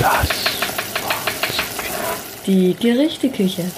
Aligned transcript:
Podcast. 0.00 0.32
Die 2.46 2.74
Gerichteküche. 2.74 3.70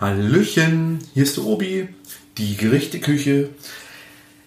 Hallöchen, 0.00 1.00
hier 1.12 1.24
ist 1.24 1.36
der 1.36 1.44
Obi, 1.44 1.88
die 2.38 2.56
Gerichteküche. 2.56 3.48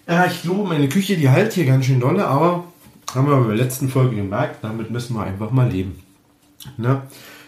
Ja, 0.07 0.27
ich 0.27 0.43
glaube, 0.43 0.63
meine 0.63 0.87
Küche, 0.87 1.17
die 1.17 1.29
halt 1.29 1.51
hier 1.51 1.65
ganz 1.65 1.85
schön 1.85 1.99
dolle, 1.99 2.25
aber 2.25 2.71
haben 3.13 3.27
wir 3.27 3.35
bei 3.41 3.47
der 3.47 3.65
letzten 3.65 3.89
Folge 3.89 4.15
gemerkt, 4.15 4.63
damit 4.63 4.91
müssen 4.91 5.15
wir 5.15 5.23
einfach 5.23 5.51
mal 5.51 5.69
leben. 5.69 6.01
Ne? 6.77 7.01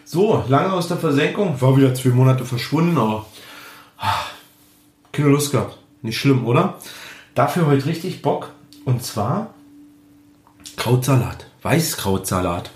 So, 0.04 0.44
lange 0.50 0.74
aus 0.74 0.90
der 0.90 0.98
Versenkung, 0.98 1.62
war 1.62 1.78
wieder 1.78 1.96
zwei 1.96 2.10
Monate 2.10 2.44
verschwunden, 2.44 2.98
aber 2.98 3.26
ah, 3.98 4.26
keine 5.14 5.30
Lust 5.30 5.54
gehabt. 5.54 5.78
Nicht 6.02 6.18
schlimm, 6.18 6.46
oder? 6.46 6.78
Dafür 7.36 7.68
heute 7.68 7.86
richtig 7.86 8.22
Bock. 8.22 8.52
Und 8.84 9.02
zwar 9.04 9.54
Krautsalat, 10.76 11.49
Weißkrautsalat. 11.62 12.72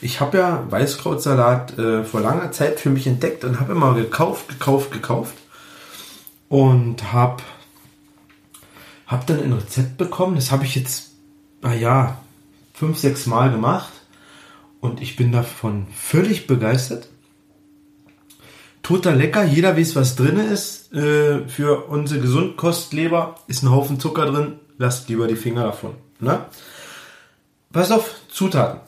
Ich 0.00 0.20
habe 0.20 0.38
ja 0.38 0.64
Weißkrautsalat 0.70 1.78
äh, 1.78 2.04
vor 2.04 2.20
langer 2.20 2.52
Zeit 2.52 2.80
für 2.80 2.90
mich 2.90 3.06
entdeckt 3.06 3.44
und 3.44 3.60
habe 3.60 3.72
immer 3.72 3.94
gekauft, 3.94 4.48
gekauft, 4.48 4.92
gekauft. 4.92 5.34
Und 6.48 7.12
habe 7.12 7.42
hab 9.06 9.26
dann 9.26 9.42
ein 9.42 9.52
Rezept 9.52 9.96
bekommen. 9.96 10.36
Das 10.36 10.52
habe 10.52 10.64
ich 10.64 10.74
jetzt, 10.74 11.12
naja, 11.62 12.18
fünf, 12.74 12.98
sechs 12.98 13.26
Mal 13.26 13.50
gemacht. 13.50 13.92
Und 14.80 15.00
ich 15.00 15.16
bin 15.16 15.32
davon 15.32 15.86
völlig 15.92 16.46
begeistert. 16.46 17.08
Total 18.82 19.16
lecker. 19.16 19.42
Jeder 19.44 19.76
weiß, 19.76 19.96
was 19.96 20.14
drin 20.14 20.36
ist. 20.36 20.92
Äh, 20.92 21.48
für 21.48 21.86
unsere 21.86 22.20
Gesundkostleber 22.20 23.36
ist 23.48 23.64
ein 23.64 23.70
Haufen 23.70 23.98
Zucker 23.98 24.26
drin. 24.26 24.60
Lasst 24.78 25.08
lieber 25.08 25.26
die 25.26 25.36
Finger 25.36 25.64
davon. 25.64 25.94
Ne? 26.20 26.44
Pass 27.72 27.90
auf, 27.90 28.14
Zutaten. 28.36 28.80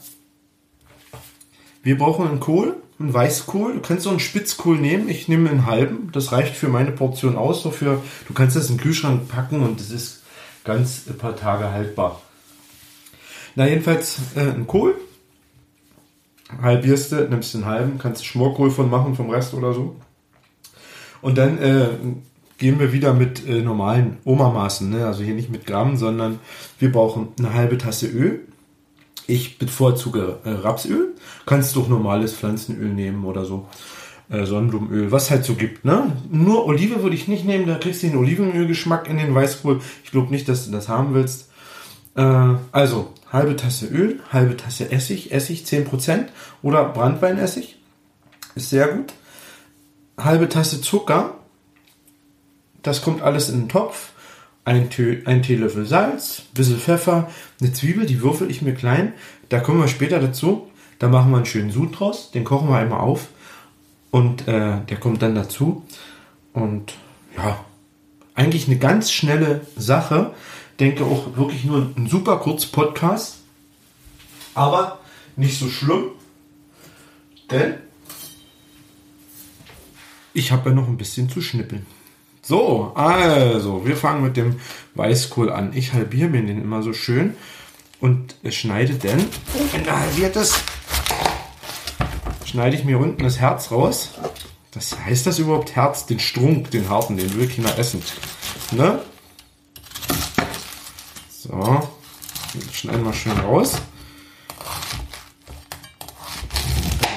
Wir 1.83 1.97
brauchen 1.97 2.29
einen 2.29 2.39
Kohl, 2.39 2.77
einen 2.99 3.15
Weißkohl. 3.15 3.73
Du 3.73 3.81
kannst 3.81 4.05
so 4.05 4.11
einen 4.11 4.21
Spitzkohl 4.21 4.77
nehmen. 4.77 5.09
Ich 5.09 5.27
nehme 5.27 5.49
einen 5.49 5.65
halben. 5.65 6.11
Das 6.13 6.33
reicht 6.33 6.55
für 6.55 6.69
meine 6.69 6.91
Portion 6.91 7.39
aus. 7.39 7.63
So 7.63 7.71
du 7.71 8.35
kannst 8.35 8.57
das 8.57 8.69
in 8.69 8.77
den 8.77 8.83
Kühlschrank 8.83 9.27
packen 9.27 9.63
und 9.63 9.81
das 9.81 9.91
ist 9.91 10.23
ganz 10.65 11.05
ein 11.09 11.17
paar 11.17 11.35
Tage 11.35 11.71
haltbar. 11.71 12.21
Na, 13.55 13.67
jedenfalls 13.67 14.19
äh, 14.37 14.41
ein 14.41 14.67
Kohl. 14.67 14.97
Halbierst 16.61 17.13
du, 17.13 17.27
nimmst 17.31 17.55
den 17.55 17.65
halben, 17.65 17.97
kannst 17.97 18.27
Schmorkohl 18.27 18.71
von 18.71 18.91
machen, 18.91 19.17
vom 19.17 19.31
Rest 19.31 19.55
oder 19.55 19.73
so. 19.73 19.97
Und 21.23 21.39
dann 21.39 21.57
äh, 21.57 21.89
gehen 22.59 22.79
wir 22.79 22.93
wieder 22.93 23.15
mit 23.15 23.49
äh, 23.49 23.63
normalen 23.63 24.19
Oma-Maßen. 24.25 24.91
Ne? 24.91 25.07
Also 25.07 25.25
hier 25.25 25.35
nicht 25.35 25.49
mit 25.49 25.65
Gramm, 25.65 25.97
sondern 25.97 26.39
wir 26.79 26.93
brauchen 26.93 27.29
eine 27.39 27.55
halbe 27.55 27.79
Tasse 27.79 28.09
Öl. 28.09 28.45
Ich 29.29 29.59
bevorzuge 29.59 30.39
äh, 30.45 30.51
Rapsöl. 30.51 31.15
Kannst 31.45 31.77
doch 31.77 31.87
normales 31.87 32.33
Pflanzenöl 32.33 32.89
nehmen 32.89 33.27
oder 33.27 33.45
so. 33.45 33.69
Äh, 34.31 34.47
Sonnenblumenöl, 34.47 35.13
was 35.13 35.31
halt 35.31 35.45
so 35.45 35.55
gibt. 35.55 35.85
Ne? 35.85 36.17
Nur 36.31 36.65
Olive 36.65 37.03
würde 37.03 37.15
ich 37.15 37.29
nicht 37.29 37.45
nehmen, 37.45 37.67
da 37.67 37.77
kriegst 37.77 38.03
du 38.03 38.07
den 38.07 38.17
Olivenölgeschmack 38.17 39.07
in 39.07 39.19
den 39.19 39.35
Weißkohl. 39.35 39.81
Ich 40.03 40.13
glaube 40.13 40.31
nicht, 40.31 40.49
dass 40.49 40.65
du 40.65 40.73
das 40.73 40.89
haben 40.89 41.13
willst. 41.13 41.51
Äh, 42.15 42.55
also, 42.73 43.13
halbe 43.31 43.55
Tasse 43.55 43.87
Öl, 43.87 44.21
halbe 44.33 44.57
Tasse 44.57 44.91
Essig, 44.91 45.31
Essig 45.31 45.65
10% 45.65 46.29
oder 46.63 46.87
Brandweinessig. 46.87 47.77
Ist 48.55 48.71
sehr 48.71 48.89
gut. 48.89 49.13
Halbe 50.17 50.49
Tasse 50.49 50.81
Zucker. 50.81 51.35
Das 52.83 53.03
kommt 53.03 53.21
alles 53.21 53.51
in 53.51 53.61
den 53.61 53.69
Topf. 53.69 54.13
Ein, 54.69 54.91
Tee, 54.91 55.23
ein 55.25 55.43
Teelöffel 55.43 55.87
Salz, 55.87 56.43
bisschen 56.53 56.79
Pfeffer, 56.79 57.31
eine 57.59 57.73
Zwiebel, 57.73 58.05
die 58.05 58.21
würfel 58.21 58.51
ich 58.51 58.61
mir 58.61 58.75
klein. 58.75 59.15
Da 59.49 59.61
kommen 59.61 59.81
wir 59.81 59.89
später 59.89 60.21
dazu. 60.21 60.71
Da 60.99 61.09
machen 61.09 61.31
wir 61.31 61.39
einen 61.39 61.47
schönen 61.47 61.71
Sud 61.71 61.99
draus. 61.99 62.33
Den 62.33 62.45
kochen 62.45 62.69
wir 62.69 62.77
einmal 62.77 63.01
auf. 63.01 63.29
Und 64.11 64.47
äh, 64.47 64.85
der 64.85 64.97
kommt 65.01 65.23
dann 65.23 65.35
dazu. 65.35 65.87
Und 66.53 66.93
ja, 67.35 67.65
eigentlich 68.35 68.67
eine 68.67 68.77
ganz 68.77 69.11
schnelle 69.11 69.63
Sache 69.75 70.35
denke 70.79 71.07
auch 71.07 71.35
wirklich 71.39 71.65
nur 71.65 71.91
ein 71.97 72.07
super 72.07 72.37
kurz 72.37 72.67
Podcast. 72.67 73.37
Aber 74.55 74.99
nicht 75.37 75.59
so 75.59 75.71
schlimm. 75.71 76.09
Denn 77.51 77.77
ich 80.35 80.53
habe 80.53 80.69
ja 80.69 80.75
noch 80.75 80.89
ein 80.89 80.99
bisschen 80.99 81.31
zu 81.31 81.41
schnippeln. 81.41 81.87
So, 82.49 82.93
also, 82.95 83.85
wir 83.85 83.95
fangen 83.95 84.23
mit 84.23 84.39
dem 84.39 84.59
Weißkohl 84.95 85.53
an. 85.53 85.73
Ich 85.75 85.93
halbiere 85.93 86.31
mir 86.31 86.41
den 86.41 86.63
immer 86.63 86.83
so 86.83 86.95
schön 86.95 87.37
und 88.01 88.37
schneide 88.49 88.95
dann, 88.95 89.23
wenn 89.73 89.85
er 89.85 90.01
halbiert 90.01 90.35
ist, 90.35 90.55
schneide 92.47 92.75
ich 92.75 92.85
mir 92.85 92.99
unten 92.99 93.23
das 93.23 93.39
Herz 93.39 93.71
raus. 93.71 94.13
Das 94.71 94.99
heißt 94.99 95.27
das 95.27 95.39
überhaupt 95.39 95.77
Herz? 95.77 96.07
Den 96.07 96.21
Strunk, 96.21 96.71
den 96.71 96.89
harten, 96.89 97.19
den 97.19 97.35
will 97.35 97.49
Kinder 97.49 97.79
essen. 97.79 98.03
Ne? 98.71 98.99
So, 101.29 101.87
schneiden 102.73 103.05
wir 103.05 103.13
schön 103.13 103.39
raus. 103.41 103.75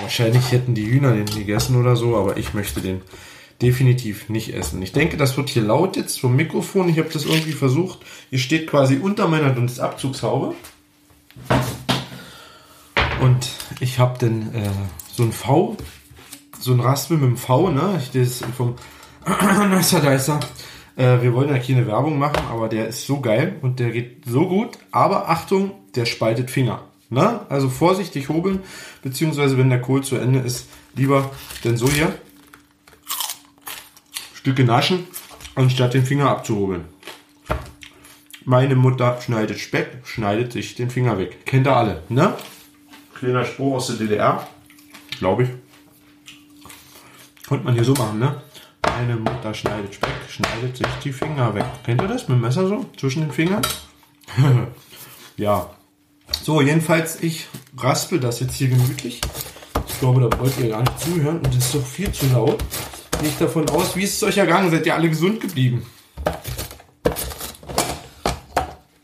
Wahrscheinlich 0.02 0.52
hätten 0.52 0.76
die 0.76 0.88
Hühner 0.88 1.14
den 1.14 1.28
gegessen 1.28 1.78
oder 1.78 1.96
so, 1.96 2.18
aber 2.18 2.36
ich 2.36 2.54
möchte 2.54 2.82
den 2.82 3.02
definitiv 3.62 4.30
nicht 4.30 4.54
essen. 4.54 4.82
Ich 4.82 4.92
denke, 4.92 5.18
das 5.18 5.38
wird 5.38 5.50
hier 5.50 5.62
laut 5.62 5.96
jetzt 5.96 6.20
vom 6.20 6.36
Mikrofon. 6.36 6.90
Ich 6.90 6.98
habe 6.98 7.10
das 7.10 7.26
irgendwie 7.26 7.52
versucht. 7.52 8.00
Hier 8.30 8.40
steht 8.40 8.68
quasi 8.68 8.98
unter 8.98 9.28
meiner 9.28 9.52
Dunstabzugshaube. 9.52 10.56
Und 13.22 13.50
ich 13.80 14.00
habe 14.00 14.18
dann 14.20 14.54
äh, 14.54 14.70
so 15.14 15.24
ein 15.24 15.32
V, 15.32 15.78
so 16.60 16.74
ein 16.74 16.80
Raspel 16.80 17.18
mit 17.18 17.30
dem 17.30 17.38
V, 17.38 17.70
ne? 17.70 18.02
Das 18.14 18.42
vom 18.58 18.76
Dicer. 19.80 20.40
Äh, 20.96 21.22
wir 21.22 21.34
wollen 21.34 21.50
ja 21.50 21.60
keine 21.60 21.86
Werbung 21.86 22.18
machen, 22.18 22.44
aber 22.50 22.68
der 22.68 22.88
ist 22.88 23.06
so 23.06 23.22
geil 23.22 23.58
und 23.62 23.80
der 23.80 23.92
geht 23.92 24.24
so 24.26 24.48
gut. 24.48 24.80
Aber 24.92 25.30
Achtung, 25.30 25.72
der 25.96 26.06
spaltet 26.06 26.50
Finger. 26.50 26.84
Ne? 27.10 27.42
Also 27.50 27.70
vorsichtig 27.70 28.30
hobeln, 28.30 28.62
beziehungsweise 29.04 29.58
wenn 29.58 29.70
der 29.70 29.82
Kohl 29.82 30.02
zu 30.02 30.16
Ende 30.16 30.40
ist, 30.40 30.68
lieber 30.96 31.30
denn 31.64 31.78
so 31.78 31.90
hier. 31.90 32.14
Stücke 34.42 34.64
naschen, 34.64 35.06
anstatt 35.54 35.94
den 35.94 36.04
Finger 36.04 36.28
abzuhobeln. 36.28 36.86
Meine 38.44 38.76
Mutter 38.76 39.22
schneidet 39.22 39.60
Speck, 39.60 40.00
schneidet 40.04 40.52
sich 40.52 40.74
den 40.74 40.90
Finger 40.90 41.20
weg. 41.20 41.46
Kennt 41.46 41.68
ihr 41.68 41.76
alle, 41.76 42.02
ne? 42.10 42.34
Kleiner 43.14 43.46
Spruch 43.46 43.76
aus 43.76 43.88
der 43.88 43.98
DDR, 43.98 44.48
glaube 45.20 45.44
ich. 45.44 45.50
Konnte 47.48 47.66
man 47.66 47.76
hier 47.76 47.84
so 47.84 47.94
machen, 47.94 48.18
ne? 48.18 48.42
Meine 48.84 49.16
Mutter 49.16 49.54
schneidet 49.54 49.94
Speck, 49.94 50.10
schneidet 50.28 50.76
sich 50.76 50.88
die 51.04 51.14
Finger 51.14 51.54
weg. 51.54 51.66
Kennt 51.84 52.02
ihr 52.02 52.08
das 52.08 52.28
mit 52.28 52.38
dem 52.38 52.42
Messer 52.42 52.68
so? 52.68 52.88
Zwischen 52.98 53.22
den 53.22 53.32
Fingern? 53.32 53.62
ja. 55.38 55.70
So, 56.42 56.62
jedenfalls, 56.62 57.22
ich 57.22 57.48
raspel 57.78 58.20
das 58.20 58.40
jetzt 58.40 58.56
hier 58.56 58.70
gemütlich. 58.70 59.22
Ich 59.88 60.00
glaube, 60.00 60.28
da 60.28 60.40
wollt 60.40 60.58
ihr 60.58 60.70
gar 60.70 60.80
nicht 60.80 61.00
zuhören 61.00 61.38
und 61.38 61.48
das 61.56 61.58
ist 61.58 61.76
doch 61.76 61.86
viel 61.86 62.12
zu 62.12 62.26
laut. 62.34 62.58
Gehe 63.22 63.30
ich 63.30 63.38
davon 63.38 63.70
aus, 63.70 63.96
wie 63.96 64.02
ist 64.02 64.16
es 64.16 64.24
euch 64.24 64.40
ergangen? 64.40 64.72
Seid 64.72 64.84
ihr 64.88 64.96
alle 64.96 65.08
gesund 65.08 65.40
geblieben? 65.42 65.86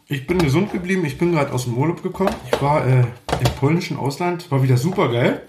Ich 0.07 0.25
bin 0.25 0.39
gesund 0.39 0.71
geblieben. 0.71 1.05
Ich 1.05 1.19
bin 1.19 1.33
gerade 1.33 1.51
aus 1.51 1.65
dem 1.65 1.77
Urlaub 1.77 2.01
gekommen. 2.01 2.33
Ich 2.51 2.59
war 2.59 2.83
äh, 2.87 3.01
im 3.01 3.51
polnischen 3.59 3.95
Ausland. 3.95 4.49
War 4.49 4.63
wieder 4.63 4.75
super 4.75 5.11
geil. 5.11 5.43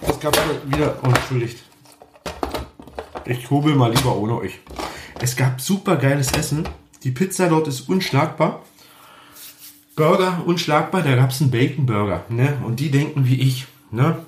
Es 0.00 0.18
gab 0.18 0.36
wieder. 0.66 0.98
Oh, 1.04 1.06
entschuldigt. 1.06 1.62
Ich 3.24 3.48
hobel 3.48 3.76
mal 3.76 3.94
lieber 3.94 4.16
ohne 4.16 4.38
euch. 4.38 4.58
Es 5.20 5.36
gab 5.36 5.60
super 5.60 5.94
geiles 5.98 6.32
Essen. 6.32 6.68
Die 7.04 7.12
Pizza 7.12 7.48
dort 7.48 7.68
ist 7.68 7.88
unschlagbar. 7.88 8.64
Burger 9.94 10.42
unschlagbar. 10.46 11.02
Da 11.02 11.14
gab 11.14 11.30
es 11.30 11.40
einen 11.40 11.52
Bacon 11.52 11.86
Burger. 11.86 12.24
Ne? 12.28 12.58
Und 12.66 12.80
die 12.80 12.90
denken 12.90 13.28
wie 13.28 13.40
ich. 13.40 13.68
Ne? 13.92 14.26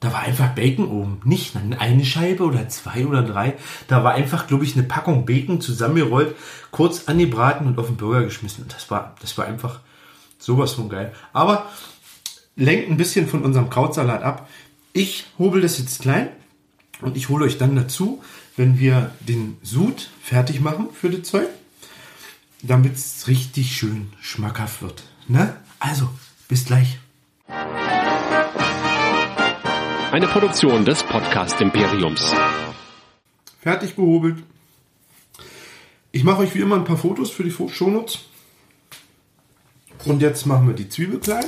Da 0.00 0.12
war 0.12 0.20
einfach 0.20 0.54
Bacon 0.54 0.88
oben. 0.88 1.20
Nicht 1.24 1.54
eine 1.56 2.04
Scheibe 2.04 2.44
oder 2.44 2.68
zwei 2.68 3.06
oder 3.06 3.22
drei. 3.22 3.54
Da 3.88 4.04
war 4.04 4.12
einfach, 4.12 4.46
glaube 4.46 4.64
ich, 4.64 4.74
eine 4.74 4.82
Packung 4.82 5.24
Bacon 5.24 5.60
zusammengerollt, 5.60 6.36
kurz 6.70 7.08
angebraten 7.08 7.66
und 7.66 7.78
auf 7.78 7.86
den 7.86 7.96
Burger 7.96 8.24
geschmissen. 8.24 8.64
Und 8.64 8.74
das 8.74 8.90
war, 8.90 9.14
das 9.20 9.38
war 9.38 9.46
einfach 9.46 9.80
sowas 10.38 10.72
von 10.72 10.88
geil. 10.88 11.14
Aber 11.32 11.70
lenkt 12.56 12.90
ein 12.90 12.96
bisschen 12.96 13.26
von 13.26 13.42
unserem 13.44 13.70
Krautsalat 13.70 14.22
ab. 14.22 14.48
Ich 14.92 15.26
hobel 15.38 15.60
das 15.60 15.78
jetzt 15.78 16.02
klein 16.02 16.28
und 17.00 17.16
ich 17.16 17.28
hole 17.28 17.44
euch 17.44 17.58
dann 17.58 17.76
dazu, 17.76 18.22
wenn 18.56 18.78
wir 18.78 19.12
den 19.20 19.58
Sud 19.62 20.10
fertig 20.22 20.60
machen 20.60 20.88
für 20.92 21.10
das 21.10 21.28
Zeug, 21.28 21.48
damit 22.62 22.94
es 22.94 23.28
richtig 23.28 23.76
schön 23.76 24.12
schmackhaft 24.20 24.82
wird. 24.82 25.04
Ne? 25.28 25.56
Also, 25.78 26.08
bis 26.48 26.64
gleich. 26.64 26.98
Eine 30.16 30.28
Produktion 30.28 30.86
des 30.86 31.02
Podcast 31.02 31.60
Imperiums. 31.60 32.32
Fertig 33.60 33.96
gehobelt. 33.96 34.42
Ich 36.10 36.24
mache 36.24 36.38
euch 36.38 36.54
wie 36.54 36.60
immer 36.60 36.76
ein 36.76 36.84
paar 36.84 36.96
Fotos 36.96 37.30
für 37.30 37.44
die 37.44 37.50
Shownotes. 37.50 38.20
Und 40.06 40.22
jetzt 40.22 40.46
machen 40.46 40.68
wir 40.68 40.74
die 40.74 40.88
Zwiebel 40.88 41.20
klein. 41.20 41.44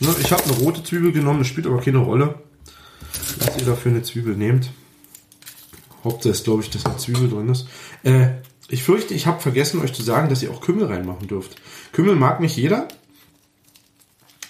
Ne, 0.00 0.14
ich 0.18 0.32
habe 0.32 0.44
eine 0.44 0.54
rote 0.54 0.82
Zwiebel 0.82 1.12
genommen, 1.12 1.40
das 1.40 1.48
spielt 1.48 1.66
aber 1.66 1.82
keine 1.82 1.98
Rolle. 1.98 2.36
Was 3.40 3.58
ihr 3.58 3.66
dafür 3.66 3.92
eine 3.92 4.02
Zwiebel 4.02 4.34
nehmt. 4.34 4.70
Hauptsache 6.04 6.32
ist, 6.32 6.44
glaube 6.44 6.62
ich, 6.62 6.70
dass 6.70 6.86
eine 6.86 6.96
Zwiebel 6.96 7.28
drin 7.28 7.50
ist. 7.50 7.68
Äh, 8.02 8.28
ich 8.70 8.82
fürchte, 8.82 9.12
ich 9.12 9.26
habe 9.26 9.42
vergessen, 9.42 9.82
euch 9.82 9.92
zu 9.92 10.02
sagen, 10.02 10.30
dass 10.30 10.42
ihr 10.42 10.50
auch 10.50 10.62
Kümmel 10.62 10.86
reinmachen 10.86 11.28
dürft. 11.28 11.60
Kümmel 11.92 12.16
mag 12.16 12.40
nicht 12.40 12.56
jeder. 12.56 12.88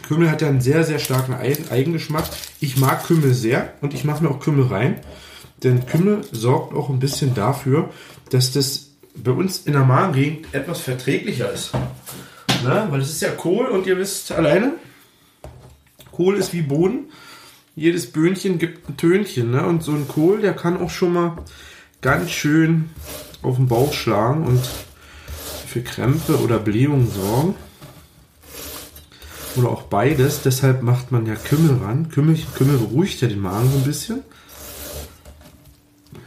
Kümmel 0.06 0.30
hat 0.30 0.40
ja 0.40 0.48
einen 0.48 0.60
sehr, 0.60 0.84
sehr 0.84 0.98
starken 0.98 1.34
Eigengeschmack. 1.34 2.24
Ich 2.60 2.76
mag 2.76 3.04
Kümmel 3.04 3.34
sehr 3.34 3.72
und 3.80 3.92
ich 3.92 4.04
mache 4.04 4.22
mir 4.22 4.30
auch 4.30 4.40
Kümmel 4.40 4.66
rein. 4.66 5.00
Denn 5.62 5.86
Kümmel 5.86 6.20
sorgt 6.30 6.74
auch 6.74 6.90
ein 6.90 7.00
bisschen 7.00 7.34
dafür, 7.34 7.90
dass 8.30 8.52
das 8.52 8.90
bei 9.16 9.32
uns 9.32 9.66
in 9.66 9.72
der 9.72 9.84
Magengegend 9.84 10.54
etwas 10.54 10.80
verträglicher 10.80 11.50
ist. 11.52 11.72
Na, 12.62 12.90
weil 12.90 13.00
es 13.00 13.10
ist 13.10 13.22
ja 13.22 13.30
Kohl 13.30 13.66
und 13.66 13.86
ihr 13.86 13.98
wisst 13.98 14.30
alleine, 14.32 14.74
Kohl 16.12 16.36
ist 16.36 16.52
wie 16.52 16.62
Boden. 16.62 17.10
Jedes 17.74 18.10
Böhnchen 18.10 18.58
gibt 18.58 18.88
ein 18.88 18.96
Tönchen. 18.96 19.50
Ne? 19.50 19.66
Und 19.66 19.82
so 19.82 19.92
ein 19.92 20.06
Kohl, 20.08 20.40
der 20.40 20.54
kann 20.54 20.80
auch 20.80 20.90
schon 20.90 21.12
mal 21.12 21.36
ganz 22.00 22.30
schön 22.30 22.90
auf 23.42 23.56
den 23.56 23.66
Bauch 23.66 23.92
schlagen 23.92 24.46
und 24.46 24.62
für 25.66 25.82
Krämpfe 25.82 26.38
oder 26.40 26.58
Blähungen 26.58 27.10
sorgen. 27.10 27.54
Oder 29.56 29.70
auch 29.70 29.82
beides. 29.82 30.42
Deshalb 30.42 30.82
macht 30.82 31.12
man 31.12 31.26
ja 31.26 31.34
Kümmel 31.34 31.78
ran. 31.82 32.10
Kümmel, 32.10 32.38
Kümmel 32.54 32.78
beruhigt 32.78 33.20
ja 33.22 33.28
den 33.28 33.40
Magen 33.40 33.70
so 33.70 33.78
ein 33.78 33.84
bisschen. 33.84 34.22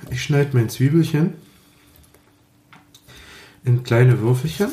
Ich 0.09 0.23
schneide 0.23 0.57
mein 0.57 0.69
Zwiebelchen 0.69 1.35
in 3.63 3.83
kleine 3.83 4.19
Würfelchen. 4.19 4.69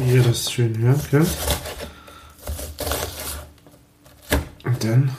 Wie 0.00 0.14
ihr 0.14 0.22
das 0.22 0.50
schön 0.50 0.78
hören 0.78 1.00
könnt. 1.10 1.28
Und 4.64 4.82
dann 4.82 5.10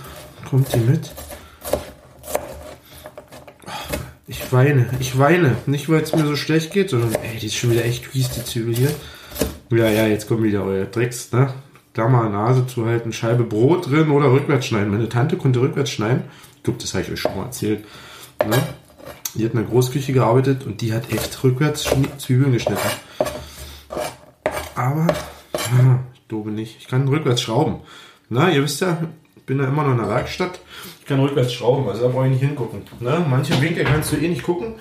kommt 0.49 0.73
die 0.73 0.79
mit. 0.79 1.11
Ich 4.51 4.57
weine, 4.57 4.85
ich 4.99 5.17
weine. 5.17 5.55
Nicht, 5.65 5.87
weil 5.87 6.01
es 6.01 6.13
mir 6.13 6.25
so 6.25 6.35
schlecht 6.35 6.73
geht, 6.73 6.89
sondern, 6.89 7.15
ey, 7.23 7.39
die 7.39 7.45
ist 7.45 7.55
schon 7.55 7.71
wieder 7.71 7.85
echt 7.85 8.05
fies, 8.05 8.31
die 8.31 8.43
Zwiebel 8.43 8.75
hier. 8.75 8.91
Ja, 9.69 9.89
ja, 9.89 10.07
jetzt 10.07 10.27
kommen 10.27 10.43
wieder 10.43 10.65
eure 10.65 10.91
Tricks, 10.91 11.31
ne? 11.31 11.53
Klammer, 11.93 12.27
Nase 12.27 12.67
zu 12.67 12.85
halten, 12.85 13.13
Scheibe 13.13 13.45
Brot 13.45 13.89
drin 13.89 14.09
oder 14.09 14.29
rückwärts 14.29 14.65
schneiden. 14.65 14.91
Meine 14.91 15.07
Tante 15.07 15.37
konnte 15.37 15.61
rückwärts 15.61 15.91
schneiden. 15.91 16.23
Ich 16.57 16.63
glaube, 16.63 16.79
das 16.81 16.93
habe 16.93 17.05
ich 17.05 17.11
euch 17.13 17.19
schon 17.21 17.33
mal 17.37 17.45
erzählt. 17.45 17.85
Ne? 18.45 18.61
Die 19.35 19.45
hat 19.45 19.53
in 19.53 19.59
der 19.59 19.69
Großküche 19.69 20.11
gearbeitet 20.11 20.65
und 20.65 20.81
die 20.81 20.91
hat 20.91 21.13
echt 21.13 21.41
rückwärts 21.45 21.89
Zwiebeln 22.17 22.51
geschnitten. 22.51 22.81
Aber, 24.75 25.07
ah, 25.53 25.99
ich 26.13 26.27
glaube 26.27 26.51
nicht. 26.51 26.75
Ich 26.77 26.89
kann 26.89 27.07
rückwärts 27.07 27.41
schrauben. 27.41 27.79
Na, 28.27 28.51
ihr 28.51 28.63
wisst 28.63 28.81
ja, 28.81 28.97
bin 29.45 29.59
ja 29.59 29.67
immer 29.67 29.83
noch 29.83 29.91
in 29.91 29.97
der 29.97 30.09
Werkstatt. 30.09 30.59
Ich 30.99 31.05
kann 31.05 31.19
rückwärts 31.19 31.53
schrauben, 31.53 31.87
also 31.87 32.03
da 32.03 32.07
brauche 32.09 32.25
ich 32.25 32.33
nicht 32.33 32.43
hingucken. 32.43 32.83
Ne? 32.99 33.25
Manche 33.29 33.59
Winkel 33.61 33.83
kannst 33.83 34.11
du 34.11 34.17
eh 34.17 34.27
nicht 34.27 34.43
gucken. 34.43 34.75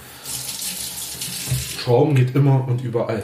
Schrauben 1.78 2.14
geht 2.14 2.34
immer 2.34 2.66
und 2.68 2.82
überall. 2.82 3.22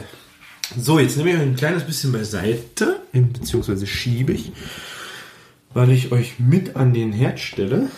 So, 0.75 0.99
jetzt 0.99 1.15
nehme 1.17 1.31
ich 1.31 1.37
ein 1.39 1.55
kleines 1.55 1.85
bisschen 1.85 2.11
beiseite, 2.11 3.01
beziehungsweise 3.13 3.87
schiebe 3.87 4.33
ich, 4.33 4.51
weil 5.73 5.91
ich 5.91 6.11
euch 6.11 6.39
mit 6.39 6.75
an 6.75 6.93
den 6.93 7.13
Herd 7.13 7.39
stelle. 7.39 7.89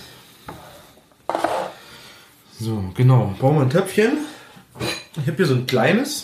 So, 2.60 2.84
genau. 2.96 3.34
Brauchen 3.40 3.56
wir 3.56 3.62
ein 3.62 3.70
Töpfchen. 3.70 4.18
Ich 5.14 5.28
habe 5.28 5.38
hier 5.38 5.46
so 5.46 5.56
ein 5.56 5.66
kleines. 5.66 6.24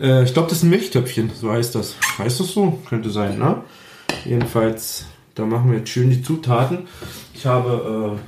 Äh, 0.00 0.24
ich 0.24 0.34
glaube, 0.34 0.48
das 0.48 0.58
ist 0.58 0.64
ein 0.64 0.70
Milchtöpfchen, 0.70 1.30
so 1.34 1.52
heißt 1.52 1.74
das. 1.74 1.94
Heißt 2.18 2.40
das 2.40 2.48
so? 2.48 2.80
Könnte 2.88 3.10
sein, 3.10 3.38
ne? 3.38 3.62
Jedenfalls, 4.24 5.06
da 5.34 5.46
machen 5.46 5.70
wir 5.70 5.78
jetzt 5.78 5.90
schön 5.90 6.10
die 6.10 6.22
Zutaten. 6.22 6.86
Ich 7.34 7.46
habe, 7.46 8.18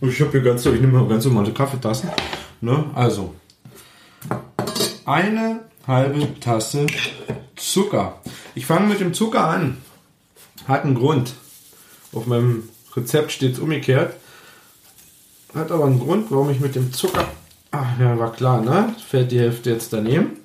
äh, 0.00 0.06
ich 0.06 0.20
habe 0.20 0.30
hier 0.30 0.42
ganz, 0.42 0.64
ich 0.64 0.80
nehme 0.80 1.00
mal 1.00 1.08
ganz 1.08 1.24
normale 1.24 1.52
Kaffeetassen. 1.52 2.10
Ne? 2.60 2.84
Also, 2.94 3.34
eine 5.04 5.60
halbe 5.86 6.38
Tasse 6.40 6.86
Zucker. 7.56 8.20
Ich 8.54 8.66
fange 8.66 8.88
mit 8.88 9.00
dem 9.00 9.14
Zucker 9.14 9.46
an. 9.46 9.78
Hat 10.68 10.84
einen 10.84 10.94
Grund. 10.94 11.34
Auf 12.12 12.26
meinem 12.26 12.68
Rezept 12.94 13.32
steht 13.32 13.54
es 13.54 13.58
umgekehrt. 13.58 14.14
Hat 15.54 15.70
aber 15.70 15.86
einen 15.86 15.98
Grund, 15.98 16.30
warum 16.30 16.50
ich 16.50 16.60
mit 16.60 16.74
dem 16.74 16.92
Zucker. 16.92 17.26
Ach 17.70 17.98
ja, 17.98 18.18
war 18.18 18.32
klar, 18.32 18.60
ne? 18.60 18.94
Fällt 19.06 19.32
die 19.32 19.40
Hälfte 19.40 19.70
jetzt 19.70 19.92
daneben, 19.92 20.38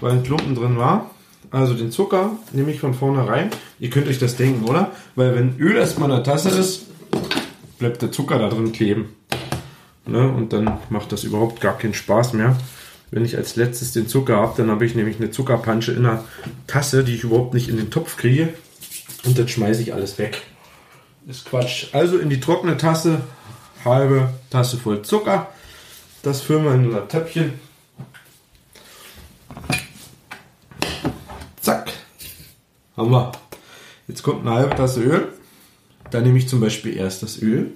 weil 0.00 0.12
ein 0.12 0.22
Klumpen 0.22 0.54
drin 0.54 0.76
war. 0.76 1.10
Also 1.54 1.74
den 1.74 1.92
Zucker 1.92 2.32
nehme 2.52 2.72
ich 2.72 2.80
von 2.80 2.94
vornherein. 2.94 3.48
Ihr 3.78 3.88
könnt 3.88 4.08
euch 4.08 4.18
das 4.18 4.34
denken, 4.34 4.64
oder? 4.64 4.90
Weil 5.14 5.36
wenn 5.36 5.56
Öl 5.60 5.76
erstmal 5.76 6.10
in 6.10 6.16
der 6.16 6.24
Tasse 6.24 6.48
ist, 6.48 6.86
bleibt 7.78 8.02
der 8.02 8.10
Zucker 8.10 8.40
da 8.40 8.48
drin 8.48 8.72
kleben. 8.72 9.14
Ne? 10.04 10.28
Und 10.28 10.52
dann 10.52 10.78
macht 10.90 11.12
das 11.12 11.22
überhaupt 11.22 11.60
gar 11.60 11.78
keinen 11.78 11.94
Spaß 11.94 12.32
mehr. 12.32 12.56
Wenn 13.12 13.24
ich 13.24 13.36
als 13.36 13.54
letztes 13.54 13.92
den 13.92 14.08
Zucker 14.08 14.38
habe, 14.38 14.54
dann 14.56 14.68
habe 14.68 14.84
ich 14.84 14.96
nämlich 14.96 15.18
eine 15.18 15.30
Zuckerpansche 15.30 15.92
in 15.92 16.02
der 16.02 16.24
Tasse, 16.66 17.04
die 17.04 17.14
ich 17.14 17.22
überhaupt 17.22 17.54
nicht 17.54 17.68
in 17.68 17.76
den 17.76 17.92
Topf 17.92 18.16
kriege. 18.16 18.52
Und 19.24 19.38
dann 19.38 19.46
schmeiße 19.46 19.80
ich 19.80 19.94
alles 19.94 20.18
weg. 20.18 20.42
Ist 21.28 21.44
Quatsch. 21.44 21.86
Also 21.92 22.18
in 22.18 22.30
die 22.30 22.40
trockene 22.40 22.76
Tasse, 22.76 23.20
halbe 23.84 24.30
Tasse 24.50 24.76
voll 24.76 25.02
Zucker. 25.02 25.46
Das 26.24 26.40
füllen 26.40 26.64
wir 26.64 26.74
in 26.74 26.86
unser 26.86 27.06
Töpfchen. 27.06 27.52
Zack. 31.64 31.90
Haben 32.96 33.10
wir. 33.10 33.32
Jetzt 34.06 34.22
kommt 34.22 34.46
eine 34.46 34.54
halbe 34.54 34.76
Tasse 34.76 35.02
Öl. 35.02 35.28
Da 36.10 36.20
nehme 36.20 36.38
ich 36.38 36.48
zum 36.48 36.60
Beispiel 36.60 36.96
erst 36.96 37.22
das 37.22 37.40
Öl 37.40 37.72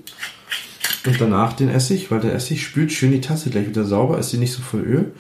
und 1.07 1.21
danach 1.21 1.55
den 1.55 1.69
Essig, 1.69 2.11
weil 2.11 2.21
der 2.21 2.35
Essig 2.35 2.63
spült 2.63 2.93
schön 2.93 3.13
die 3.13 3.21
Tasse 3.21 3.51
gleich 3.51 3.69
wieder 3.69 3.85
sauber, 3.85 4.19
ist 4.19 4.31
sie 4.31 4.39
nicht 4.39 4.53
so 4.53 4.63
voll 4.63 4.81
Öl. 4.81 5.13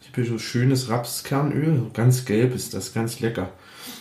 Ich 0.00 0.08
habe 0.08 0.22
hier 0.22 0.30
so 0.30 0.38
schönes 0.38 0.88
Rapskernöl, 0.88 1.82
ganz 1.94 2.24
gelb 2.24 2.54
ist 2.54 2.74
das, 2.74 2.92
ganz 2.92 3.20
lecker. 3.20 3.50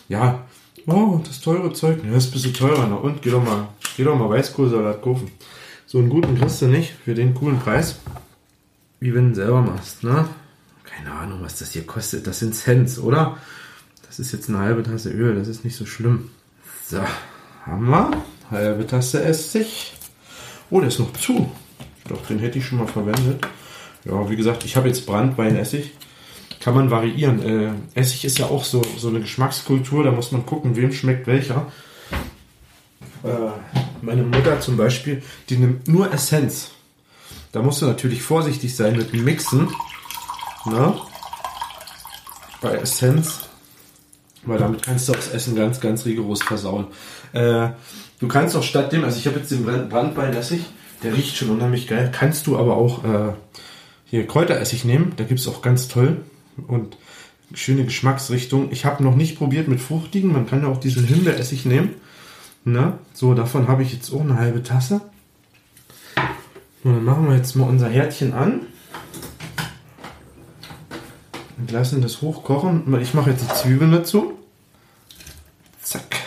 Ja, 0.10 0.46
oh, 0.88 1.22
das 1.26 1.42
teure 1.42 1.72
Zeug, 1.74 2.00
ja, 2.04 2.18
ist 2.18 2.30
ein 2.30 2.32
bisschen 2.32 2.54
teurer. 2.54 2.88
Na 2.90 2.96
und, 2.96 3.22
geh 3.22 3.30
doch 3.30 3.44
mal, 3.44 3.68
geh 3.96 4.04
doch 4.04 4.18
mal 4.18 4.30
Weißkohlsalat 4.30 5.02
kaufen. 5.02 5.32
So 5.86 6.00
einen 6.00 6.10
guten 6.10 6.38
kriegst 6.38 6.62
du 6.62 6.68
nicht 6.68 6.94
für 7.06 7.14
den 7.14 7.34
coolen 7.34 7.60
Preis, 7.60 8.00
wie 9.00 9.14
wenn 9.14 9.30
du 9.30 9.36
selber 9.36 9.62
machst, 9.62 10.04
ne? 10.04 10.28
Keine 10.84 11.12
Ahnung, 11.12 11.40
was 11.42 11.60
das 11.60 11.72
hier 11.72 11.86
kostet. 11.86 12.26
Das 12.26 12.40
sind 12.40 12.56
Cents, 12.56 13.00
oder? 13.00 13.38
Das 14.18 14.26
ist 14.26 14.32
jetzt 14.32 14.50
eine 14.50 14.58
halbe 14.58 14.82
Tasse 14.82 15.12
Öl, 15.12 15.36
das 15.36 15.48
ist 15.48 15.64
nicht 15.64 15.76
so 15.76 15.86
schlimm. 15.86 16.32
So, 16.88 17.00
haben 17.68 17.88
wir. 17.88 18.24
Halbe 18.50 18.88
Tasse 18.88 19.24
Essig. 19.24 19.94
Oh, 20.72 20.80
der 20.80 20.88
ist 20.88 20.98
noch 20.98 21.14
zu. 21.14 21.52
Glaube, 22.06 22.24
den 22.28 22.40
hätte 22.40 22.58
ich 22.58 22.66
schon 22.66 22.80
mal 22.80 22.88
verwendet. 22.88 23.46
Ja, 24.06 24.28
wie 24.28 24.36
gesagt, 24.36 24.66
ich 24.66 24.76
habe 24.76 24.88
jetzt 24.88 25.06
Brandweinessig. 25.06 25.92
Kann 26.60 26.74
man 26.74 26.90
variieren. 26.90 27.44
Äh, 27.44 28.00
Essig 28.00 28.26
ist 28.26 28.40
ja 28.40 28.48
auch 28.48 28.64
so, 28.64 28.82
so 28.98 29.10
eine 29.10 29.20
Geschmackskultur, 29.20 30.04
da 30.04 30.12
muss 30.12 30.32
man 30.32 30.48
gucken, 30.48 30.76
wem 30.76 30.94
schmeckt 30.94 31.28
welcher. 31.28 31.72
Äh, 33.24 33.52
meine 34.02 34.24
Mutter 34.24 34.60
zum 34.62 34.78
Beispiel, 34.78 35.22
die 35.50 35.58
nimmt 35.58 35.88
nur 35.88 36.12
Essenz. 36.12 36.72
Da 37.52 37.62
musst 37.62 37.84
du 37.84 37.86
natürlich 37.86 38.24
vorsichtig 38.24 38.76
sein 38.76 38.98
mit 38.98 39.14
dem 39.14 39.26
Mixen. 39.26 39.70
Ne? 40.66 40.96
Bei 42.62 42.78
Essenz. 42.78 43.47
Weil 44.46 44.60
damit 44.60 44.84
kannst 44.84 45.10
du 45.10 45.14
das 45.14 45.30
Essen 45.30 45.56
ganz, 45.56 45.80
ganz 45.80 46.06
rigoros 46.06 46.42
versauen. 46.42 46.88
Äh, 47.34 47.70
Du 48.20 48.28
kannst 48.28 48.56
auch 48.56 48.64
statt 48.64 48.92
dem, 48.92 49.04
also 49.04 49.20
ich 49.20 49.28
habe 49.28 49.38
jetzt 49.40 49.52
den 49.52 49.64
Brandweinessig, 49.64 50.62
der 51.04 51.14
riecht 51.16 51.38
schon 51.38 51.52
unheimlich 51.52 51.88
geil. 51.88 52.12
Kannst 52.12 52.48
du 52.48 52.58
aber 52.58 52.76
auch 52.76 53.04
äh, 53.04 53.34
hier 54.06 54.26
Kräuteressig 54.26 54.86
nehmen, 54.86 55.14
da 55.18 55.24
gibt 55.24 55.40
es 55.40 55.48
auch 55.48 55.62
ganz 55.62 55.88
toll 55.88 56.18
und 56.68 56.98
schöne 57.54 57.86
Geschmacksrichtung. 57.86 58.72
Ich 58.72 58.86
habe 58.86 59.04
noch 59.04 59.16
nicht 59.16 59.38
probiert 59.38 59.68
mit 59.68 59.80
fruchtigen, 59.80 60.32
man 60.32 60.48
kann 60.48 60.64
ja 60.64 60.68
auch 60.68 60.80
diesen 60.80 61.06
Himbeeressig 61.06 61.66
nehmen. 61.66 61.94
Na, 62.66 62.98
so, 63.14 63.34
davon 63.36 63.68
habe 63.68 63.84
ich 63.84 63.94
jetzt 63.94 64.12
auch 64.12 64.22
eine 64.22 64.36
halbe 64.36 64.64
Tasse. 64.64 65.02
Und 66.84 66.96
dann 66.96 67.06
machen 67.06 67.30
wir 67.30 67.36
jetzt 67.36 67.56
mal 67.56 67.70
unser 67.70 67.88
Herdchen 67.88 68.34
an 68.34 68.62
und 71.58 71.72
lassen 71.72 72.02
das 72.02 72.22
hochkochen. 72.22 72.84
Ich 73.02 73.14
mache 73.14 73.32
jetzt 73.32 73.44
die 73.44 73.56
Zwiebeln 73.56 73.92
dazu. 73.92 74.34
Zack. 75.82 76.18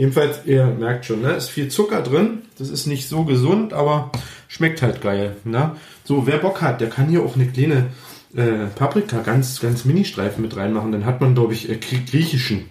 Jedenfalls, 0.00 0.46
ihr 0.46 0.64
merkt 0.64 1.04
schon, 1.04 1.20
ne, 1.20 1.32
ist 1.32 1.50
viel 1.50 1.68
Zucker 1.68 2.00
drin. 2.00 2.42
Das 2.56 2.70
ist 2.70 2.86
nicht 2.86 3.06
so 3.06 3.24
gesund, 3.24 3.74
aber 3.74 4.10
schmeckt 4.48 4.80
halt 4.80 5.02
geil. 5.02 5.36
Ne? 5.44 5.72
So, 6.04 6.26
wer 6.26 6.38
Bock 6.38 6.62
hat, 6.62 6.80
der 6.80 6.88
kann 6.88 7.08
hier 7.08 7.22
auch 7.22 7.34
eine 7.34 7.46
kleine 7.46 7.88
äh, 8.34 8.66
Paprika, 8.74 9.20
ganz, 9.20 9.60
ganz 9.60 9.84
Mini-Streifen 9.84 10.40
mit 10.40 10.56
reinmachen. 10.56 10.90
Dann 10.90 11.04
hat 11.04 11.20
man, 11.20 11.34
glaube 11.34 11.52
ich, 11.52 11.68
äh, 11.68 11.76
griechischen 11.76 12.70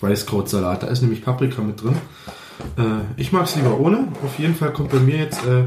Weißkrautsalat. 0.00 0.84
Da 0.84 0.86
ist 0.86 1.02
nämlich 1.02 1.22
Paprika 1.22 1.60
mit 1.60 1.82
drin. 1.82 1.96
Äh, 2.78 3.20
ich 3.20 3.30
mag 3.30 3.44
es 3.44 3.56
lieber 3.56 3.78
ohne. 3.78 4.08
Auf 4.24 4.38
jeden 4.38 4.54
Fall 4.54 4.72
kommt 4.72 4.90
bei 4.90 5.00
mir 5.00 5.18
jetzt 5.18 5.44
äh, 5.44 5.64